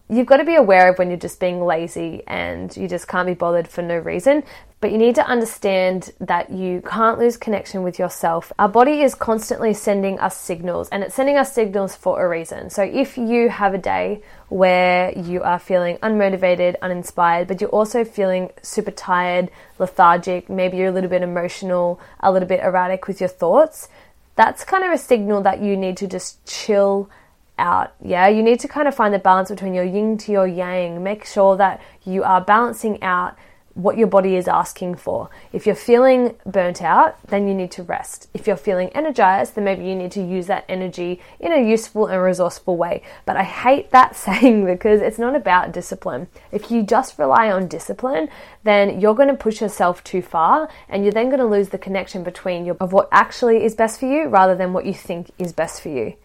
you've 0.10 0.28
got 0.28 0.38
to 0.38 0.46
be 0.46 0.56
aware 0.56 0.89
of 0.89 0.98
when 0.98 1.10
you're 1.10 1.20
just 1.20 1.39
being 1.39 1.63
lazy 1.63 2.24
and 2.28 2.76
you 2.78 2.88
just 2.88 3.08
can't 3.08 3.28
be 3.28 3.34
bothered 3.34 3.67
for 3.67 3.82
no 3.82 3.98
reason. 3.98 4.43
But 4.80 4.91
you 4.91 5.00
need 5.00 5.15
to 5.15 5.26
understand 5.26 6.12
that 6.20 6.52
you 6.52 6.82
can't 6.82 7.17
lose 7.17 7.36
connection 7.36 7.82
with 7.82 7.98
yourself. 7.98 8.54
Our 8.60 8.70
body 8.70 9.02
is 9.02 9.15
constantly 9.15 9.74
sending 9.74 10.20
us 10.20 10.38
signals 10.38 10.88
and 10.89 11.04
it's 11.04 11.15
sending 11.15 11.36
us 11.36 11.52
signals 11.52 11.96
for 11.96 12.24
a 12.24 12.30
reason. 12.30 12.70
So 12.70 12.84
if 12.84 13.17
you 13.17 13.50
have 13.50 13.74
a 13.74 13.80
day 13.80 14.22
where 14.50 15.17
you 15.17 15.41
are 15.41 15.58
feeling 15.58 15.98
unmotivated, 15.98 16.76
uninspired, 16.82 17.48
but 17.48 17.60
you're 17.60 17.72
also 17.72 18.06
feeling 18.06 18.52
super 18.62 18.91
tired, 18.91 19.50
lethargic, 19.80 20.48
maybe 20.48 20.78
you're 20.78 20.89
a 20.89 20.91
little 20.91 21.10
bit 21.10 21.24
emotional, 21.24 22.00
a 22.20 22.32
little 22.32 22.48
bit 22.48 22.62
erratic 22.62 23.08
with 23.08 23.20
your 23.20 23.30
thoughts, 23.30 23.89
that's 24.36 24.63
kind 24.63 24.84
of 24.84 24.91
a 24.91 24.98
signal 25.00 25.41
that 25.41 25.60
you 25.60 25.76
need 25.76 25.98
to 25.98 26.08
just 26.08 26.46
chill 26.46 27.10
out. 27.58 27.93
Yeah, 28.04 28.28
you 28.28 28.43
need 28.43 28.60
to 28.62 28.67
kind 28.67 28.88
of 28.88 28.96
find 28.96 29.13
the 29.13 29.20
balance 29.20 29.50
between 29.50 29.74
your 29.74 29.84
yin 29.84 30.17
to 30.20 30.32
your 30.32 30.48
yang. 30.48 31.04
Make 31.04 31.26
sure 31.26 31.56
that 31.58 31.82
you 32.04 32.24
are 32.24 32.41
balancing 32.41 33.02
out 33.02 33.38
what 33.78 33.96
your 33.96 34.08
body 34.08 34.36
is 34.36 34.48
asking 34.48 34.96
for. 34.96 35.30
If 35.54 35.67
you're 35.67 35.76
feeling 35.76 36.36
burnt 36.48 36.82
out, 36.82 37.15
then 37.28 37.48
you 37.48 37.54
need 37.54 37.70
to 37.72 37.84
rest. 37.84 38.28
If 38.34 38.48
you're 38.48 38.58
feeling 38.58 38.89
energized, 38.89 39.54
then 39.54 39.65
maybe 39.65 39.86
you 39.86 39.93
need 39.93 40.12
to 40.13 40.24
use 40.24 40.48
that 40.48 40.65
energy 40.67 41.22
in 41.39 41.52
a 41.54 41.62
useful 41.62 42.08
and 42.08 42.22
resourceful 42.22 42.76
way. 42.76 43.04
But 43.26 43.38
I 43.38 43.43
hate 43.43 43.91
that 43.91 44.15
saying 44.26 44.65
because 44.65 45.02
it's 45.02 45.20
not 45.20 45.36
about 45.36 45.72
discipline. 45.72 46.28
If 46.52 46.72
you 46.72 46.82
just 46.82 47.20
rely 47.20 47.52
on 47.52 47.67
discipline, 47.67 48.30
then 48.63 49.00
you're 49.00 49.15
going 49.15 49.30
to 49.30 49.36
push 49.36 49.62
yourself 49.62 50.04
too 50.04 50.24
far 50.24 50.70
and 50.89 51.04
you're 51.04 51.13
then 51.13 51.28
going 51.28 51.39
to 51.39 51.46
lose 51.46 51.70
the 51.70 51.78
connection 51.78 52.24
between 52.24 52.65
your, 52.65 52.78
of 52.80 52.93
what 52.93 53.08
actually 53.12 53.63
is 53.63 53.76
best 53.76 54.00
for 54.00 54.08
you 54.08 54.28
rather 54.28 54.56
than 54.56 54.74
what 54.74 54.88
you 54.88 54.93
think 54.93 55.30
is 55.38 55.54
best 55.54 55.82
for 55.82 55.89
you. 55.89 56.15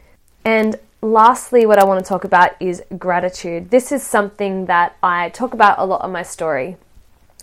And 0.42 0.76
lastly, 1.02 1.66
what 1.66 1.78
I 1.78 1.84
want 1.84 2.02
to 2.02 2.08
talk 2.08 2.24
about 2.24 2.52
is 2.60 2.82
gratitude. 2.96 3.70
This 3.70 3.90
is 3.90 4.02
something 4.02 4.66
that 4.66 4.96
I 5.02 5.28
talk 5.30 5.52
about 5.52 5.78
a 5.78 5.84
lot 5.84 6.00
on 6.02 6.12
my 6.12 6.22
story. 6.22 6.76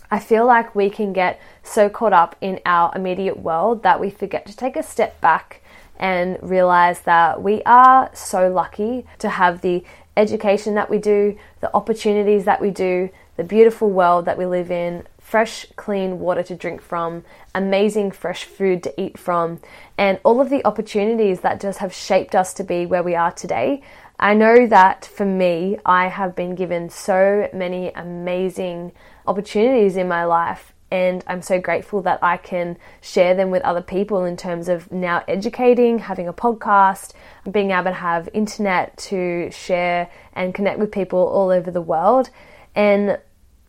I 0.09 0.17
feel 0.17 0.45
like 0.45 0.73
we 0.73 0.89
can 0.89 1.13
get 1.13 1.39
so 1.61 1.89
caught 1.89 2.13
up 2.13 2.35
in 2.41 2.61
our 2.65 2.91
immediate 2.95 3.37
world 3.37 3.83
that 3.83 3.99
we 3.99 4.09
forget 4.09 4.45
to 4.47 4.55
take 4.55 4.75
a 4.75 4.81
step 4.81 5.19
back 5.21 5.61
and 5.97 6.39
realize 6.41 7.01
that 7.01 7.43
we 7.43 7.61
are 7.63 8.09
so 8.13 8.47
lucky 8.51 9.05
to 9.19 9.29
have 9.29 9.61
the 9.61 9.83
education 10.15 10.73
that 10.75 10.89
we 10.89 10.97
do, 10.97 11.37
the 11.59 11.73
opportunities 11.75 12.45
that 12.45 12.61
we 12.61 12.71
do, 12.71 13.09
the 13.35 13.43
beautiful 13.43 13.89
world 13.89 14.25
that 14.25 14.37
we 14.37 14.45
live 14.45 14.71
in, 14.71 15.05
fresh, 15.29 15.67
clean 15.75 16.19
water 16.19 16.41
to 16.41 16.55
drink 16.55 16.81
from, 16.81 17.23
amazing 17.53 18.09
fresh 18.09 18.45
food 18.45 18.81
to 18.81 18.99
eat 18.99 19.15
from, 19.15 19.59
and 19.95 20.19
all 20.23 20.41
of 20.41 20.49
the 20.49 20.65
opportunities 20.65 21.41
that 21.41 21.61
just 21.61 21.77
have 21.77 21.93
shaped 21.93 22.33
us 22.33 22.51
to 22.51 22.63
be 22.63 22.87
where 22.87 23.03
we 23.03 23.13
are 23.13 23.31
today. 23.31 23.83
I 24.19 24.33
know 24.33 24.65
that 24.65 25.05
for 25.05 25.25
me, 25.25 25.77
I 25.85 26.07
have 26.07 26.35
been 26.35 26.55
given 26.55 26.89
so 26.89 27.47
many 27.53 27.89
amazing 27.89 28.91
opportunities 29.27 29.97
in 29.97 30.07
my 30.07 30.25
life, 30.25 30.73
and 30.89 31.23
I'm 31.27 31.43
so 31.43 31.61
grateful 31.61 32.01
that 32.01 32.17
I 32.23 32.37
can 32.37 32.75
share 32.99 33.35
them 33.35 33.51
with 33.51 33.61
other 33.61 33.83
people 33.83 34.25
in 34.25 34.35
terms 34.35 34.67
of 34.67 34.91
now 34.91 35.23
educating, 35.27 35.99
having 35.99 36.27
a 36.27 36.33
podcast, 36.33 37.13
being 37.51 37.69
able 37.69 37.83
to 37.83 37.91
have 37.91 38.29
internet 38.33 38.97
to 39.09 39.51
share 39.51 40.09
and 40.33 40.55
connect 40.55 40.79
with 40.79 40.91
people 40.91 41.19
all 41.19 41.51
over 41.51 41.69
the 41.69 41.81
world. 41.81 42.31
And 42.73 43.19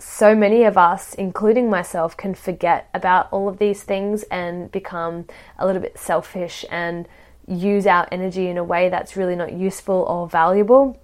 so 0.01 0.35
many 0.35 0.65
of 0.65 0.79
us, 0.79 1.15
including 1.15 1.69
myself, 1.69 2.17
can 2.17 2.35
forget 2.35 2.89
about 2.95 3.29
all 3.31 3.49
of 3.49 3.59
these 3.59 3.83
things 3.83 4.23
and 4.25 4.73
become 4.73 5.27
a 5.59 5.67
little 5.67 5.83
bit 5.83 5.99
selfish 5.99 6.65
and 6.71 7.07
use 7.47 7.87
our 7.87 8.09
energy 8.11 8.49
in 8.49 8.57
a 8.57 8.65
way 8.65 8.89
that's 8.89 9.17
really 9.17 9.37
not 9.37 9.53
useful 9.53 10.07
or 10.09 10.29
valuable. 10.29 10.99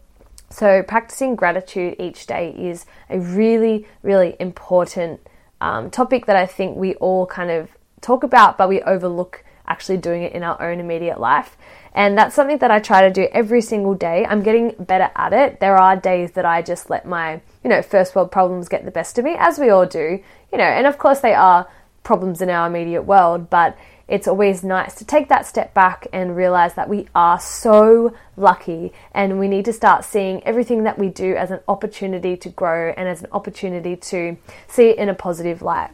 So, 0.49 0.83
practicing 0.83 1.35
gratitude 1.37 1.97
each 1.99 2.27
day 2.27 2.51
is 2.51 2.87
a 3.11 3.19
really, 3.19 3.87
really 4.03 4.37
important 4.39 5.21
um, 5.61 5.91
topic 5.91 6.27
that 6.27 6.37
I 6.37 6.47
think 6.47 6.77
we 6.77 6.95
all 6.95 7.27
kind 7.27 7.51
of 7.51 7.71
talk 8.01 8.23
about, 8.23 8.57
but 8.57 8.69
we 8.69 8.81
overlook 8.83 9.45
actually 9.69 9.99
doing 9.99 10.23
it 10.23 10.33
in 10.33 10.43
our 10.43 10.61
own 10.61 10.81
immediate 10.81 11.21
life. 11.21 11.57
And 11.93 12.17
that's 12.17 12.35
something 12.35 12.59
that 12.59 12.71
I 12.71 12.79
try 12.79 13.01
to 13.03 13.13
do 13.13 13.27
every 13.33 13.63
single 13.63 13.95
day. 13.95 14.27
I'm 14.27 14.43
getting 14.43 14.75
better 14.79 15.11
at 15.17 15.33
it. 15.33 15.61
There 15.61 15.77
are 15.77 15.97
days 15.97 16.33
that 16.33 16.45
I 16.45 16.61
just 16.63 16.91
let 16.91 17.07
my, 17.07 17.41
you 17.65 17.71
know, 17.71 17.81
first 17.81 18.15
world 18.15 18.31
problems 18.31 18.69
get 18.69 18.85
the 18.85 18.91
best 18.91 19.19
of 19.19 19.25
me, 19.25 19.35
as 19.39 19.59
we 19.59 19.71
all 19.71 19.87
do, 19.87 20.23
you 20.53 20.59
know, 20.59 20.65
and 20.65 20.87
of 20.87 20.99
course 20.99 21.21
they 21.21 21.35
are 21.35 21.69
problems 22.03 22.43
in 22.43 22.51
our 22.51 22.67
immediate 22.67 23.03
world, 23.03 23.51
but 23.51 23.77
it's 24.09 24.29
always 24.29 24.63
nice 24.63 24.95
to 24.95 25.05
take 25.05 25.29
that 25.29 25.47
step 25.47 25.75
back 25.75 26.07
and 26.13 26.37
realize 26.37 26.75
that 26.75 26.89
we 26.89 27.09
are 27.15 27.41
so 27.41 28.15
lucky 28.37 28.93
and 29.13 29.39
we 29.41 29.49
need 29.49 29.65
to 29.65 29.73
start 29.73 30.05
seeing 30.05 30.43
everything 30.45 30.85
that 30.85 30.99
we 30.99 31.09
do 31.09 31.35
as 31.35 31.51
an 31.51 31.59
opportunity 31.67 32.37
to 32.37 32.49
grow 32.49 32.95
and 32.97 33.09
as 33.09 33.23
an 33.23 33.29
opportunity 33.33 33.97
to 33.97 34.37
see 34.69 34.91
it 34.91 34.99
in 34.99 35.09
a 35.09 35.15
positive 35.15 35.61
light. 35.61 35.91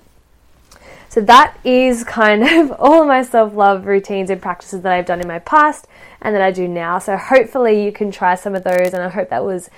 So 1.12 1.20
that 1.20 1.58
is 1.62 2.04
kind 2.04 2.42
of 2.42 2.72
all 2.78 3.04
my 3.04 3.22
self 3.22 3.52
love 3.52 3.84
routines 3.84 4.30
and 4.30 4.40
practices 4.40 4.80
that 4.80 4.92
I've 4.92 5.04
done 5.04 5.20
in 5.20 5.28
my 5.28 5.40
past 5.40 5.86
and 6.22 6.34
that 6.34 6.40
I 6.40 6.50
do 6.50 6.66
now. 6.66 6.98
So 7.00 7.18
hopefully 7.18 7.84
you 7.84 7.92
can 7.92 8.10
try 8.10 8.34
some 8.34 8.54
of 8.54 8.64
those, 8.64 8.94
and 8.94 9.02
I 9.02 9.10
hope 9.10 9.28
that 9.28 9.44
was 9.44 9.68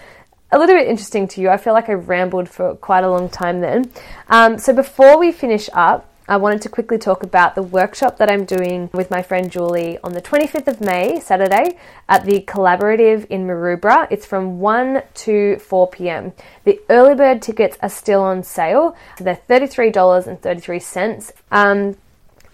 a 0.53 0.61
little 0.61 0.77
bit 0.77 0.87
interesting 0.87 1.27
to 1.27 1.40
you. 1.40 1.49
I 1.49 1.57
feel 1.57 1.73
like 1.73 1.88
I 1.88 1.94
rambled 1.94 2.49
for 2.49 2.77
quite 2.77 3.03
a 3.03 3.11
long 3.11 3.29
time 3.29 3.61
then. 3.61 3.90
Um, 4.29 4.59
so 4.59 4.73
before 4.73 5.18
we 5.18 5.33
finish 5.33 5.68
up, 5.73 6.09
I 6.27 6.39
wanted 6.39 6.63
to 6.63 6.71
quickly 6.71 6.97
talk 6.97 7.23
about 7.23 7.55
the 7.55 7.63
workshop 7.63 8.17
that 8.17 8.31
I'm 8.31 8.47
doing 8.47 8.89
with 8.95 9.11
my 9.11 9.23
friend 9.23 9.53
Julie 9.53 9.99
on 10.03 10.15
the 10.15 10.23
25th 10.23 10.69
of 10.69 10.81
May, 10.81 11.21
Saturday, 11.21 11.77
at 12.09 12.25
the 12.25 12.41
Collaborative 12.41 13.27
in 13.27 13.47
Maroubra. 13.47 14.09
It's 14.11 14.25
from 14.25 14.59
1 14.59 15.03
to 15.15 15.59
4 15.59 15.89
pm. 15.91 16.33
The 16.65 16.81
early 16.89 17.15
bird 17.15 17.43
tickets 17.43 17.77
are 17.83 17.91
still 17.91 18.23
on 18.23 18.43
sale, 18.43 18.97
so 19.19 19.25
they're 19.25 19.41
$33.33. 19.51 21.33
Um, 21.53 21.97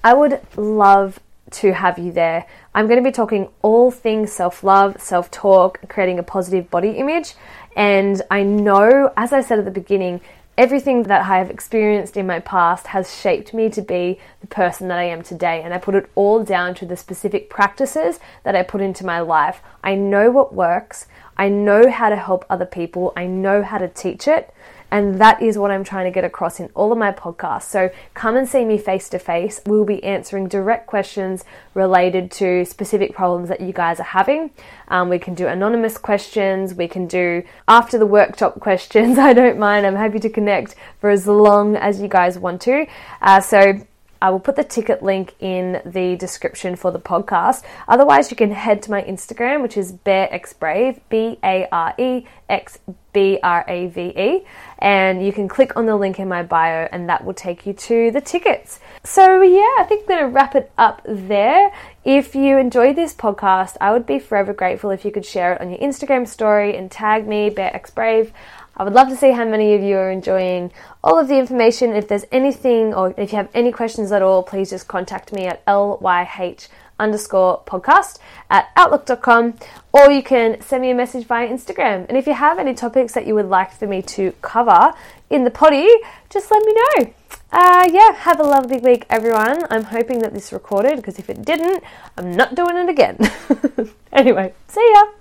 I 0.03 0.15
would 0.15 0.41
love 0.57 1.21
to 1.53 1.73
have 1.73 1.97
you 1.97 2.11
there. 2.11 2.47
I'm 2.75 2.89
going 2.89 2.99
to 2.99 3.09
be 3.09 3.13
talking 3.13 3.51
all 3.63 3.93
things 3.93 4.33
self 4.33 4.65
love, 4.65 5.01
self 5.01 5.31
talk, 5.31 5.89
creating 5.89 6.19
a 6.19 6.25
positive 6.25 6.71
body 6.71 6.91
image. 6.91 7.35
And 7.77 8.21
I 8.33 8.43
know, 8.43 9.13
as 9.17 9.33
I 9.33 9.43
said 9.43 9.61
at 9.61 9.65
the 9.65 9.71
beginning, 9.71 10.21
everything 10.61 11.05
that 11.05 11.23
I 11.23 11.39
have 11.39 11.49
experienced 11.49 12.19
in 12.19 12.27
my 12.27 12.39
past 12.39 12.89
has 12.89 13.19
shaped 13.19 13.55
me 13.55 13.71
to 13.71 13.81
be 13.81 14.21
the 14.43 14.47
person 14.47 14.89
that 14.89 14.99
I 14.99 15.05
am 15.05 15.23
today. 15.23 15.63
And 15.63 15.73
I 15.73 15.79
put 15.79 15.95
it 15.95 16.11
all 16.15 16.45
down 16.45 16.75
to 16.75 16.85
the 16.85 16.99
specific 16.99 17.49
practices 17.49 18.21
that 18.43 18.55
I 18.55 18.63
put 18.63 18.83
into 18.83 19.07
my 19.07 19.21
life. 19.21 19.63
I 19.83 19.95
know 19.95 20.31
what 20.31 20.53
works, 20.53 21.07
I 21.39 21.49
know 21.49 21.91
how 21.91 22.11
to 22.11 22.17
help 22.17 22.45
other 22.51 22.67
people, 22.67 23.15
I 23.17 23.27
know 23.27 23.63
how 23.63 23.79
to 23.79 23.89
teach 23.89 24.29
it. 24.29 24.53
And 24.91 25.21
that 25.21 25.41
is 25.43 25.57
what 25.57 25.71
I'm 25.71 25.85
trying 25.85 26.07
to 26.07 26.11
get 26.11 26.25
across 26.25 26.61
in 26.61 26.71
all 26.75 26.93
of 26.93 26.99
my 26.99 27.13
podcasts. 27.13 27.65
So 27.65 27.91
come 28.15 28.37
and 28.37 28.49
see 28.49 28.65
me 28.65 28.79
face 28.79 29.09
to 29.11 29.19
face. 29.19 29.61
We'll 29.67 29.85
be 29.85 30.03
answering 30.03 30.49
direct 30.49 30.87
questions 30.87 31.45
related 31.75 32.31
to 32.33 32.65
specific 32.65 33.15
problems 33.15 33.49
that 33.49 33.61
you 33.61 33.73
guys 33.73 34.01
are 34.01 34.05
having. 34.05 34.51
Um, 34.89 35.09
we 35.09 35.19
can 35.19 35.35
do 35.35 35.47
anonymous 35.47 35.97
questions. 35.99 36.75
We 36.75 36.89
can 36.89 37.07
do 37.07 37.43
after 37.69 37.99
the 37.99 38.07
workshop 38.07 38.61
questions. 38.61 39.19
I 39.19 39.33
don't 39.33 39.59
mind. 39.59 39.87
I'm 39.87 39.97
happy 39.97 40.19
to 40.21 40.31
connect 40.31 40.75
for 41.01 41.11
as 41.11 41.27
long 41.27 41.77
as 41.77 42.01
you 42.01 42.09
guys 42.09 42.39
want 42.39 42.61
to. 42.63 42.87
Uh, 43.23 43.41
so 43.41 43.81
I 44.23 44.31
will 44.31 44.41
put 44.41 44.57
the 44.57 44.65
ticket 44.65 45.03
link 45.03 45.35
in 45.41 45.81
the 45.85 46.17
description 46.17 46.77
for 46.77 46.91
the 46.91 46.99
podcast. 46.99 47.65
Otherwise, 47.89 48.31
you 48.31 48.37
can 48.37 48.53
head 48.53 48.83
to 48.83 48.91
my 48.91 49.03
Instagram, 49.03 49.63
which 49.63 49.77
is 49.77 49.93
BareXBrave, 49.93 51.01
B 51.09 51.39
A 51.43 51.67
R 51.73 51.95
E 51.99 52.27
X 52.49 52.79
B 53.13 53.39
R 53.43 53.65
A 53.67 53.87
V 53.87 54.01
E, 54.17 54.45
and 54.79 55.25
you 55.25 55.33
can 55.33 55.49
click 55.49 55.77
on 55.77 55.87
the 55.87 55.97
link 55.97 56.19
in 56.19 56.29
my 56.29 56.43
bio, 56.43 56.89
and 56.93 57.09
that 57.09 57.25
will 57.25 57.35
take 57.35 57.67
you 57.67 57.73
to 57.73 58.11
the 58.11 58.21
tickets. 58.21 58.79
So, 59.05 59.43
yeah, 59.43 59.61
I 59.79 59.85
think 59.89 60.03
I'm 60.03 60.09
going 60.09 60.21
to 60.21 60.27
wrap 60.27 60.55
it 60.55 60.71
up 60.77 61.03
there. 61.07 61.73
If 62.05 62.35
you 62.35 62.57
enjoyed 62.59 62.97
this 62.97 63.15
podcast, 63.15 63.77
I 63.81 63.93
would 63.93 64.07
be 64.07 64.19
forever 64.19 64.53
grateful 64.53 64.91
if 64.91 65.05
you 65.05 65.11
could 65.11 65.27
share 65.27 65.55
it 65.55 65.61
on 65.61 65.71
your 65.71 65.79
Instagram 65.79 66.27
story 66.27 66.77
and 66.77 66.91
tag 66.91 67.27
me, 67.27 67.51
BareXBrave. 67.51 68.33
I 68.77 68.85
would 68.85 68.93
love 68.93 69.09
to 69.09 69.17
see 69.17 69.33
how 69.33 69.45
many 69.45 69.75
of 69.75 69.83
you 69.83 69.97
are 69.97 70.11
enjoying 70.11 70.73
all 71.03 71.19
of 71.19 71.29
the 71.29 71.39
information. 71.39 71.93
If 71.93 72.09
there's 72.09 72.25
anything 72.33 72.95
or 72.95 73.15
if 73.17 73.33
you 73.33 73.37
have 73.37 73.51
any 73.53 73.73
questions 73.73 74.13
at 74.13 74.23
all, 74.23 74.43
please 74.43 74.71
just 74.71 74.89
contact 74.89 75.33
me 75.33 75.47
at 75.47 75.65
lyh 75.67 76.69
underscore 77.01 77.63
podcast 77.67 78.19
at 78.51 78.69
outlook.com 78.77 79.55
or 79.93 80.11
you 80.11 80.23
can 80.23 80.61
send 80.61 80.83
me 80.83 80.91
a 80.91 80.95
message 80.95 81.27
via 81.27 81.49
Instagram. 81.49 82.07
And 82.09 82.17
if 82.17 82.27
you 82.27 82.35
have 82.35 82.59
any 82.59 82.75
topics 82.75 83.15
that 83.15 83.27
you 83.27 83.35
would 83.35 83.47
like 83.47 83.73
for 83.73 83.87
me 83.87 84.03
to 84.03 84.33
cover 84.43 84.93
in 85.31 85.45
the 85.45 85.51
potty, 85.51 85.89
just 86.29 86.51
let 86.51 86.65
me 86.65 86.75
know. 86.75 87.15
Uh, 87.53 87.89
yeah, 87.91 88.13
have 88.13 88.39
a 88.39 88.45
lovely 88.45 88.79
week, 88.79 89.07
everyone. 89.11 89.65
I'm 89.71 89.85
hoping 89.85 90.21
that 90.21 90.35
this 90.35 90.53
recorded 90.53 90.97
because 90.97 91.19
if 91.19 91.29
it 91.29 91.45
didn't, 91.45 91.83
I'm 92.17 92.33
not 92.33 92.55
doing 92.55 92.77
it 92.77 92.89
again. 92.89 93.19
anyway, 94.13 94.55
see 94.69 94.89
ya. 94.95 95.20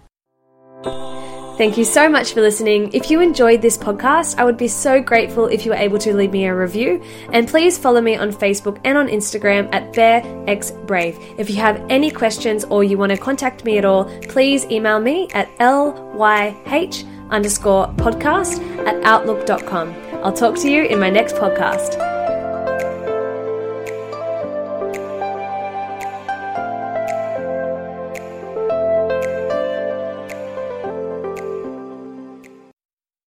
Thank 0.83 1.77
you 1.77 1.83
so 1.83 2.07
much 2.07 2.33
for 2.33 2.39
listening. 2.39 2.89
If 2.93 3.11
you 3.11 3.19
enjoyed 3.19 3.61
this 3.61 3.77
podcast, 3.77 4.37
I 4.37 4.45
would 4.45 4.55
be 4.55 4.69
so 4.69 5.01
grateful 5.01 5.47
if 5.47 5.65
you 5.65 5.71
were 5.71 5.77
able 5.77 5.99
to 5.99 6.15
leave 6.15 6.31
me 6.31 6.45
a 6.45 6.55
review. 6.55 7.03
And 7.33 7.49
please 7.49 7.77
follow 7.77 7.99
me 7.99 8.15
on 8.15 8.31
Facebook 8.31 8.79
and 8.85 8.97
on 8.97 9.09
Instagram 9.09 9.67
at 9.73 9.91
BareXBrave. 9.91 11.35
If 11.37 11.49
you 11.49 11.57
have 11.57 11.85
any 11.89 12.11
questions 12.11 12.63
or 12.63 12.85
you 12.85 12.97
want 12.97 13.11
to 13.11 13.17
contact 13.17 13.65
me 13.65 13.77
at 13.77 13.83
all, 13.83 14.05
please 14.29 14.63
email 14.67 15.01
me 15.01 15.27
at 15.33 15.49
lyh 15.59 17.05
underscore 17.29 17.87
podcast 17.95 18.65
at 18.87 19.03
outlook.com. 19.03 19.93
I'll 20.23 20.31
talk 20.31 20.55
to 20.59 20.69
you 20.71 20.85
in 20.85 20.97
my 20.97 21.09
next 21.09 21.35
podcast. 21.35 22.18